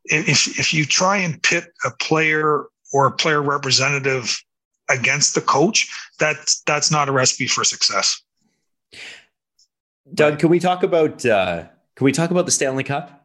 [0.05, 4.43] if if you try and pit a player or a player representative
[4.93, 8.23] against the coach, that's that's not a recipe for success.
[10.15, 11.65] Doug, can we talk about uh,
[11.97, 13.19] can we talk about the Stanley Cup?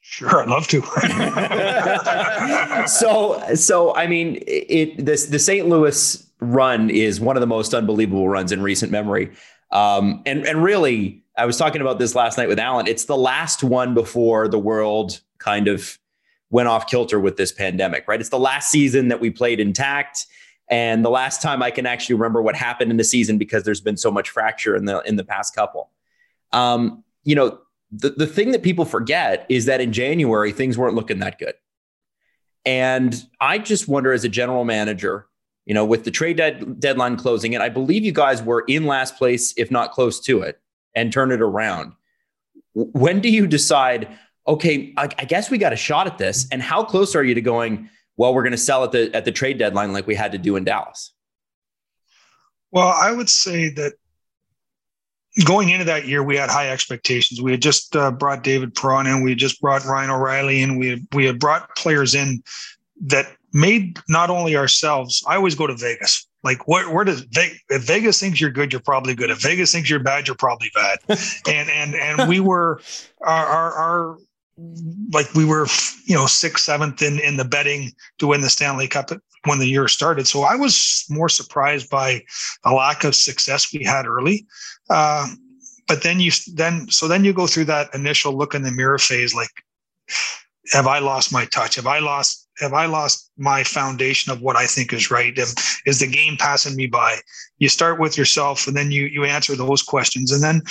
[0.00, 0.82] Sure, I'd love to.
[2.86, 5.68] so, so I mean, it this the St.
[5.68, 9.32] Louis run is one of the most unbelievable runs in recent memory.
[9.72, 12.86] Um, and and really, I was talking about this last night with Alan.
[12.86, 15.98] It's the last one before the world kind of
[16.50, 18.20] went off kilter with this pandemic, right?
[18.20, 20.26] It's the last season that we played intact
[20.68, 23.80] and the last time I can actually remember what happened in the season because there's
[23.80, 25.90] been so much fracture in the in the past couple.
[26.52, 27.58] Um, you know,
[27.90, 31.54] the, the thing that people forget is that in January things weren't looking that good.
[32.64, 35.28] And I just wonder as a general manager,
[35.66, 38.86] you know, with the trade dead, deadline closing, and I believe you guys were in
[38.86, 40.60] last place, if not close to it,
[40.94, 41.92] and turn it around.
[42.74, 44.08] When do you decide,
[44.48, 46.48] okay, I, I guess we got a shot at this?
[46.50, 49.24] And how close are you to going, well, we're going to sell at the at
[49.24, 51.12] the trade deadline like we had to do in Dallas?
[52.70, 53.94] Well, I would say that
[55.44, 57.40] going into that year, we had high expectations.
[57.40, 59.22] We had just uh, brought David Perron in.
[59.22, 60.78] We had just brought Ryan O'Reilly in.
[60.78, 62.42] We had, we had brought players in
[63.06, 65.22] that made not only ourselves.
[65.26, 66.26] I always go to Vegas.
[66.42, 69.30] Like, where, where does Vegas, if Vegas thinks you're good, you're probably good.
[69.30, 70.98] If Vegas thinks you're bad, you're probably bad.
[71.48, 72.80] and and and we were
[73.20, 74.18] our, our, our
[75.12, 75.66] like we were,
[76.04, 79.10] you know, sixth, seventh in in the betting to win the Stanley Cup
[79.44, 80.26] when the year started.
[80.26, 82.22] So I was more surprised by
[82.64, 84.46] the lack of success we had early.
[84.88, 85.28] Uh,
[85.86, 88.98] but then you then so then you go through that initial look in the mirror
[88.98, 89.50] phase, like,
[90.72, 91.76] have I lost my touch?
[91.76, 95.36] Have I lost have I lost my foundation of what I think is right?
[95.86, 97.18] Is the game passing me by?
[97.58, 100.62] You start with yourself, and then you you answer those questions, and then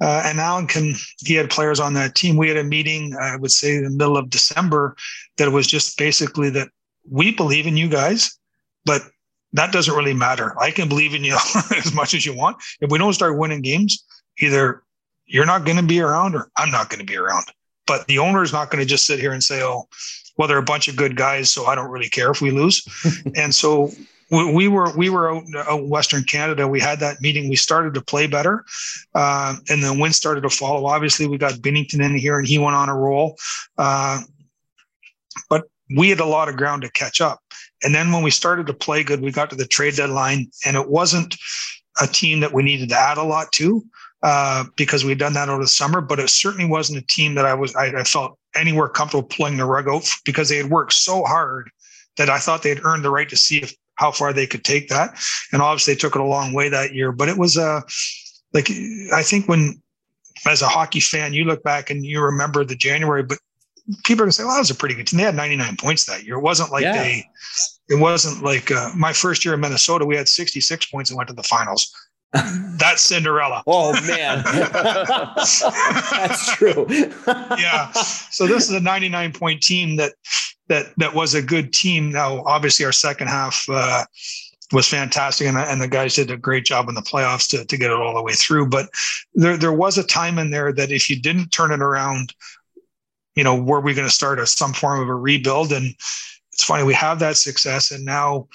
[0.00, 2.36] uh, and Alan can he had players on that team.
[2.36, 4.96] We had a meeting, I would say, in the middle of December,
[5.38, 6.68] that was just basically that
[7.08, 8.38] we believe in you guys,
[8.84, 9.02] but
[9.52, 10.54] that doesn't really matter.
[10.60, 11.34] I can believe in you
[11.76, 12.58] as much as you want.
[12.80, 14.04] If we don't start winning games,
[14.38, 14.82] either
[15.26, 17.46] you're not going to be around or I'm not going to be around.
[17.86, 19.88] But the owner is not going to just sit here and say, oh,
[20.36, 22.82] well, they're a bunch of good guys, so I don't really care if we lose.
[23.36, 23.90] and so
[24.30, 26.68] we were we were out, out Western Canada.
[26.68, 27.48] We had that meeting.
[27.48, 28.64] We started to play better,
[29.14, 30.86] uh, and then wins started to follow.
[30.86, 33.36] Obviously, we got Binnington in here, and he went on a roll.
[33.76, 34.20] Uh,
[35.48, 35.64] but
[35.96, 37.40] we had a lot of ground to catch up.
[37.82, 40.76] And then when we started to play good, we got to the trade deadline, and
[40.76, 41.36] it wasn't
[42.00, 43.82] a team that we needed to add a lot to
[44.22, 46.00] uh, because we'd done that over the summer.
[46.00, 49.56] But it certainly wasn't a team that I was I, I felt anywhere comfortable pulling
[49.56, 51.70] the rug out because they had worked so hard
[52.16, 54.64] that I thought they had earned the right to see if how far they could
[54.64, 55.18] take that.
[55.52, 57.12] And obviously, they took it a long way that year.
[57.12, 57.80] But it was a uh,
[58.52, 58.70] like
[59.12, 59.80] I think when
[60.46, 63.38] as a hockey fan, you look back and you remember the January, but
[64.04, 66.04] people are gonna say, "Well, that was a pretty good team." They had 99 points
[66.06, 66.36] that year.
[66.36, 67.02] It wasn't like yeah.
[67.02, 67.24] they.
[67.88, 70.04] It wasn't like uh, my first year in Minnesota.
[70.06, 71.92] We had 66 points and went to the finals.
[72.78, 73.62] That's Cinderella.
[73.66, 74.42] Oh man,
[76.12, 76.86] that's true.
[77.28, 77.90] yeah.
[77.92, 80.12] So this is a 99 point team that
[80.68, 82.10] that that was a good team.
[82.10, 84.04] Now, obviously, our second half uh,
[84.72, 87.76] was fantastic, and, and the guys did a great job in the playoffs to to
[87.76, 88.68] get it all the way through.
[88.68, 88.88] But
[89.34, 92.32] there there was a time in there that if you didn't turn it around
[93.34, 95.72] you know, were we going to start a, some form of a rebuild?
[95.72, 95.94] And
[96.60, 97.90] it's funny, we have that success.
[97.90, 98.46] And now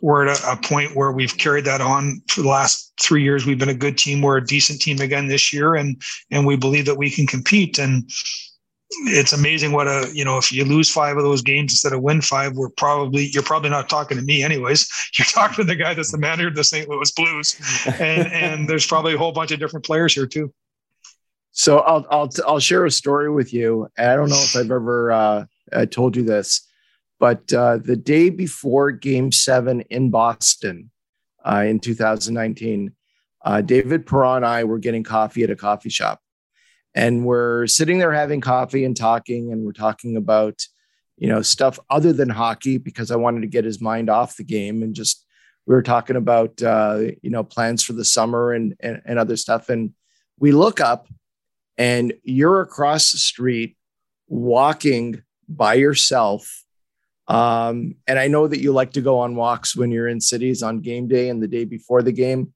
[0.00, 3.46] we're at a, a, point where we've carried that on for the last three years.
[3.46, 4.22] We've been a good team.
[4.22, 5.74] We're a decent team again this year.
[5.74, 6.00] And,
[6.30, 7.80] and we believe that we can compete.
[7.80, 8.08] And
[9.06, 12.00] it's amazing what a, you know, if you lose five of those games instead of
[12.00, 14.88] win five, we're probably, you're probably not talking to me anyways.
[15.18, 16.88] You're talking to the guy that's the manager of the St.
[16.88, 17.60] Louis Blues.
[17.98, 20.52] And, and there's probably a whole bunch of different players here too.
[21.50, 23.88] So I'll I'll I'll share a story with you.
[23.98, 26.67] I don't know if I've ever uh, uh, told you this,
[27.18, 30.90] but uh, the day before Game Seven in Boston
[31.44, 32.92] uh, in 2019,
[33.44, 36.20] uh, David Perron and I were getting coffee at a coffee shop,
[36.94, 40.66] and we're sitting there having coffee and talking, and we're talking about
[41.16, 44.44] you know stuff other than hockey because I wanted to get his mind off the
[44.44, 45.24] game and just
[45.66, 49.36] we were talking about uh, you know plans for the summer and, and and other
[49.36, 49.92] stuff, and
[50.38, 51.08] we look up
[51.76, 53.76] and you're across the street
[54.26, 56.64] walking by yourself.
[57.28, 60.62] Um, and I know that you like to go on walks when you're in cities
[60.62, 62.54] on game day and the day before the game.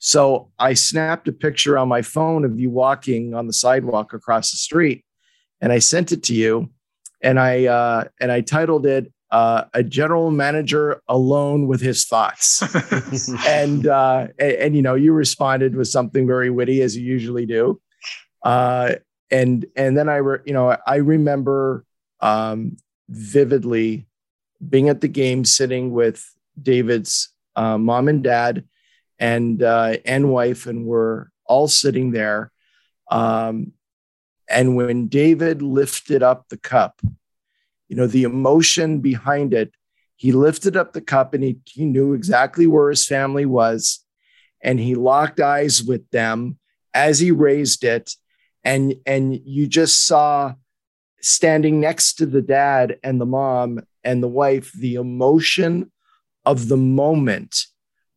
[0.00, 4.50] So I snapped a picture on my phone of you walking on the sidewalk across
[4.50, 5.04] the street,
[5.60, 6.70] and I sent it to you,
[7.22, 12.62] and I uh, and I titled it uh, "A General Manager Alone with His Thoughts,"
[13.48, 17.46] and, uh, and and you know you responded with something very witty as you usually
[17.46, 17.80] do,
[18.44, 18.94] uh,
[19.32, 21.84] and and then I re, you know I remember
[22.20, 22.76] um,
[23.08, 24.07] vividly
[24.66, 26.24] being at the game, sitting with
[26.60, 28.64] David's uh, mom and dad
[29.18, 32.52] and uh, and wife, and we're all sitting there.
[33.10, 33.72] Um,
[34.48, 37.00] and when David lifted up the cup,
[37.88, 39.72] you know the emotion behind it.
[40.16, 44.04] He lifted up the cup and he, he knew exactly where his family was.
[44.60, 46.58] And he locked eyes with them
[46.92, 48.16] as he raised it
[48.64, 50.54] and and you just saw
[51.20, 55.92] standing next to the dad and the mom and the wife the emotion
[56.44, 57.66] of the moment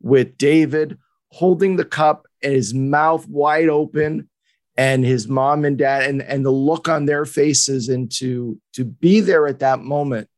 [0.00, 0.98] with David
[1.30, 4.28] holding the cup and his mouth wide open
[4.76, 8.84] and his mom and dad and, and the look on their faces and to to
[8.84, 10.28] be there at that moment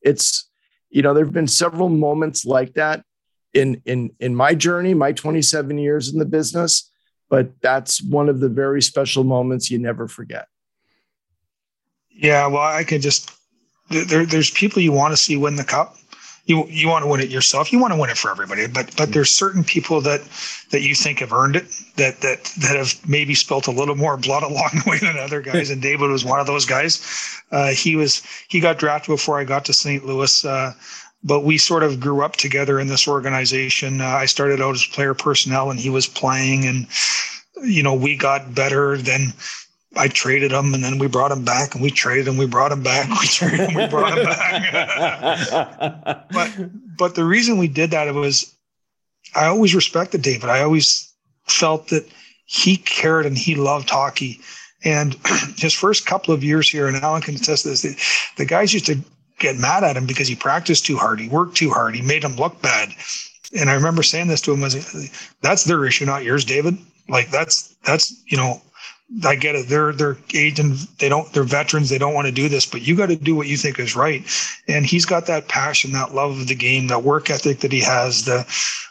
[0.00, 0.48] it's
[0.90, 3.04] you know there have been several moments like that
[3.52, 6.90] in in in my journey my 27 years in the business
[7.32, 10.48] but that's one of the very special moments you never forget.
[12.10, 13.32] Yeah, well, I can just
[13.92, 14.26] there.
[14.26, 15.96] There's people you want to see win the cup.
[16.46, 17.72] You you want to win it yourself.
[17.72, 18.66] You want to win it for everybody.
[18.66, 20.22] But but there's certain people that
[20.70, 21.66] that you think have earned it.
[21.96, 25.40] That that that have maybe spilt a little more blood along the way than other
[25.40, 25.70] guys.
[25.70, 27.00] and David was one of those guys.
[27.52, 30.04] Uh, he was he got drafted before I got to St.
[30.04, 30.44] Louis.
[30.44, 30.72] Uh,
[31.24, 34.00] but we sort of grew up together in this organization.
[34.00, 36.86] Uh, I started out as player personnel, and he was playing, and
[37.62, 38.96] you know we got better.
[38.96, 39.32] Then
[39.96, 42.72] I traded him, and then we brought him back, and we traded him, we brought
[42.72, 46.28] him back, we traded him, we brought him back.
[46.30, 46.50] but
[46.96, 48.54] but the reason we did that it was
[49.34, 50.50] I always respected David.
[50.50, 51.12] I always
[51.46, 52.06] felt that
[52.44, 54.40] he cared and he loved hockey.
[54.84, 55.16] And
[55.56, 57.96] his first couple of years here, and Alan can attest to this, the,
[58.36, 58.98] the guys used to
[59.38, 62.24] get mad at him because he practiced too hard, he worked too hard, he made
[62.24, 62.90] him look bad.
[63.58, 64.74] And I remember saying this to him was,
[65.42, 66.78] "That's their issue, not yours, David.
[67.08, 68.62] Like that's that's you know."
[69.24, 69.68] I get it.
[69.68, 70.86] They're they're agents.
[70.98, 71.30] They don't.
[71.32, 71.90] They're veterans.
[71.90, 73.94] They don't want to do this, but you got to do what you think is
[73.94, 74.24] right.
[74.68, 77.80] And he's got that passion, that love of the game, that work ethic that he
[77.80, 78.24] has.
[78.24, 78.46] The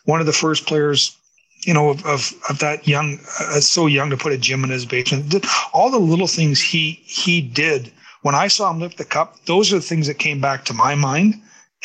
[0.06, 1.18] one of the first players
[1.66, 4.70] you know, of, of, of that young, uh, so young to put a gym in
[4.70, 5.46] his basement.
[5.74, 7.92] All the little things he he did
[8.22, 9.36] when I saw him lift the cup.
[9.46, 11.36] Those are the things that came back to my mind,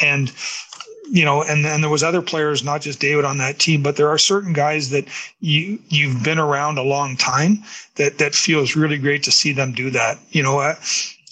[0.01, 0.32] and
[1.11, 3.97] you know, and then there was other players, not just David on that team, but
[3.97, 5.07] there are certain guys that
[5.41, 7.63] you you've been around a long time
[7.97, 10.19] that that feels really great to see them do that.
[10.31, 10.59] You know.
[10.59, 10.75] Uh,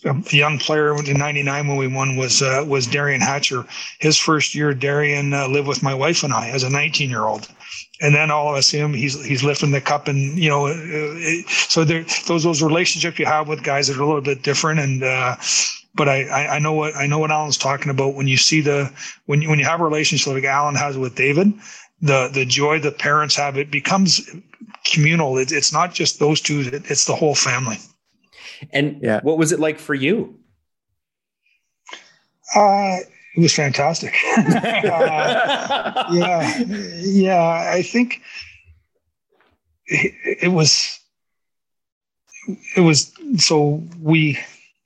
[0.07, 3.65] a young player in '99 when we won was uh, was Derian Hatcher.
[4.01, 7.25] His first year, Derian uh, lived with my wife and I as a 19 year
[7.25, 7.49] old,
[8.05, 11.49] and then all of a sudden he's he's lifting the cup and you know it,
[11.49, 14.79] so there those those relationships you have with guys that are a little bit different
[14.79, 15.35] and uh,
[15.95, 18.15] but I, I know what I know what Alan's talking about.
[18.15, 18.93] When you see the
[19.27, 21.53] when you when you have a relationship like Alan has with David
[22.03, 24.21] the the joy the parents have it becomes
[24.85, 25.39] communal.
[25.39, 27.79] It, it's not just those two it's the whole family.
[28.73, 29.21] And yeah.
[29.23, 30.39] what was it like for you?
[32.55, 32.99] Uh
[33.37, 34.15] it was fantastic.
[34.39, 36.59] uh, yeah,
[37.01, 37.71] yeah.
[37.73, 38.23] I think
[39.87, 41.01] it, it, was.
[42.77, 44.39] It was so we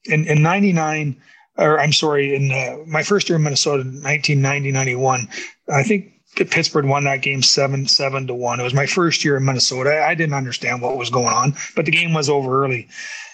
[0.06, 1.16] in in '99,
[1.56, 5.28] or I'm sorry, in uh, my first year in Minnesota, 1990 91.
[5.70, 8.60] I think Pittsburgh won that game seven seven to one.
[8.60, 10.02] It was my first year in Minnesota.
[10.02, 12.88] I didn't understand what was going on, but the game was over early.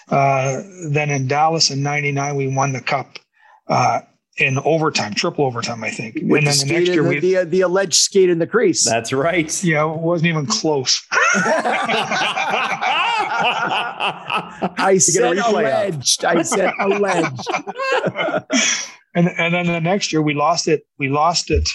[0.09, 3.17] Uh, then in Dallas in '99, we won the cup.
[3.67, 4.01] Uh,
[4.37, 6.15] in overtime, triple overtime, I think.
[6.21, 8.47] With and then the, the next year, the, we the, the, alleged skate in the
[8.47, 8.83] crease.
[8.83, 9.45] That's right.
[9.65, 11.01] Yeah, it wasn't even close.
[14.77, 16.25] I said alleged.
[16.25, 17.47] I said alleged.
[19.15, 20.85] and and then the next year we lost it.
[20.99, 21.69] We lost it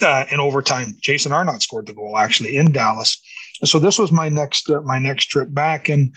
[0.00, 0.96] uh, in overtime.
[1.00, 3.20] Jason Arnott scored the goal actually in Dallas.
[3.64, 6.14] so this was my next uh, my next trip back, and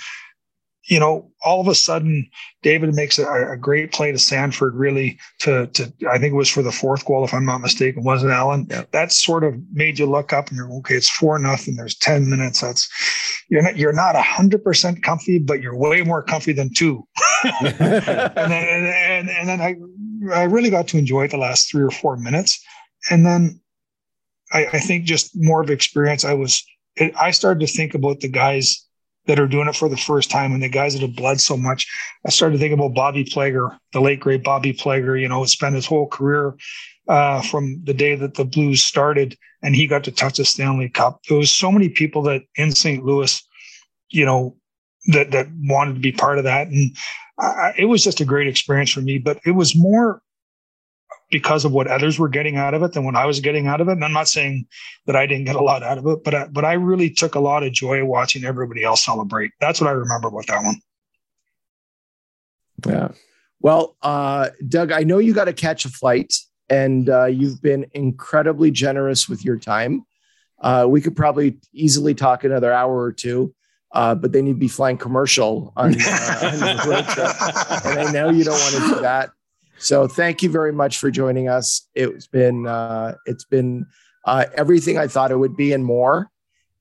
[0.87, 2.29] you know, all of a sudden,
[2.61, 6.49] David makes a, a, great play to Sanford, really to to I think it was
[6.49, 8.67] for the fourth goal, if I'm not mistaken, wasn't Alan?
[8.69, 8.83] Yeah.
[8.91, 10.95] That sort of made you look up and you're okay.
[10.95, 11.75] It's four nothing.
[11.75, 12.61] There's ten minutes.
[12.61, 12.87] That's
[13.49, 17.07] you're not you're not hundred percent comfy, but you're way more comfy than two.
[17.43, 19.75] and then and, and, and then I
[20.33, 22.63] I really got to enjoy the last three or four minutes,
[23.09, 23.59] and then
[24.53, 26.23] I, I think just more of experience.
[26.25, 26.63] I was
[26.95, 28.84] it, I started to think about the guys
[29.27, 31.57] that are doing it for the first time and the guys that have bled so
[31.57, 31.87] much.
[32.25, 35.85] I started thinking about Bobby Plager, the late great Bobby Plager, you know, spent his
[35.85, 36.55] whole career
[37.07, 40.89] uh, from the day that the Blues started and he got to touch the Stanley
[40.89, 41.21] Cup.
[41.27, 43.03] There was so many people that in St.
[43.03, 43.41] Louis,
[44.09, 44.55] you know,
[45.07, 46.67] that that wanted to be part of that.
[46.67, 46.95] And
[47.39, 50.21] I, it was just a great experience for me, but it was more
[51.35, 53.81] because of what others were getting out of it than what I was getting out
[53.81, 53.91] of it.
[53.91, 54.67] And I'm not saying
[55.05, 57.35] that I didn't get a lot out of it, but I, but I really took
[57.35, 59.51] a lot of joy watching everybody else celebrate.
[59.59, 60.79] That's what I remember about that one.
[62.87, 63.09] Yeah.
[63.59, 66.33] Well, uh, Doug, I know you got to catch a flight,
[66.69, 70.05] and uh, you've been incredibly generous with your time.
[70.61, 73.53] Uh, we could probably easily talk another hour or two.
[73.91, 77.85] Uh, but then you'd be flying commercial on, uh, on the road trip.
[77.85, 79.31] And I know you don't want to do that.
[79.77, 81.87] So thank you very much for joining us.
[81.95, 83.85] It's been uh, it's been
[84.25, 86.29] uh, everything I thought it would be and more.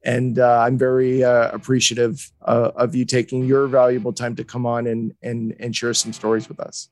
[0.04, 4.66] And uh, I'm very uh, appreciative uh, of you taking your valuable time to come
[4.66, 6.90] on and and and share some stories with us.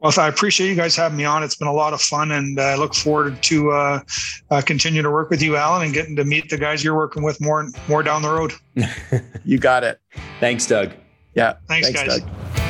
[0.00, 1.42] Well, I appreciate you guys having me on.
[1.42, 4.00] It's been a lot of fun, and I look forward to uh,
[4.48, 7.24] uh, continue to work with you, Alan, and getting to meet the guys you're working
[7.24, 8.52] with more more down the road.
[9.44, 10.00] you got it.
[10.38, 10.92] Thanks, Doug.
[11.34, 11.54] Yeah.
[11.66, 12.20] Thanks, Thanks guys.
[12.20, 12.67] Doug.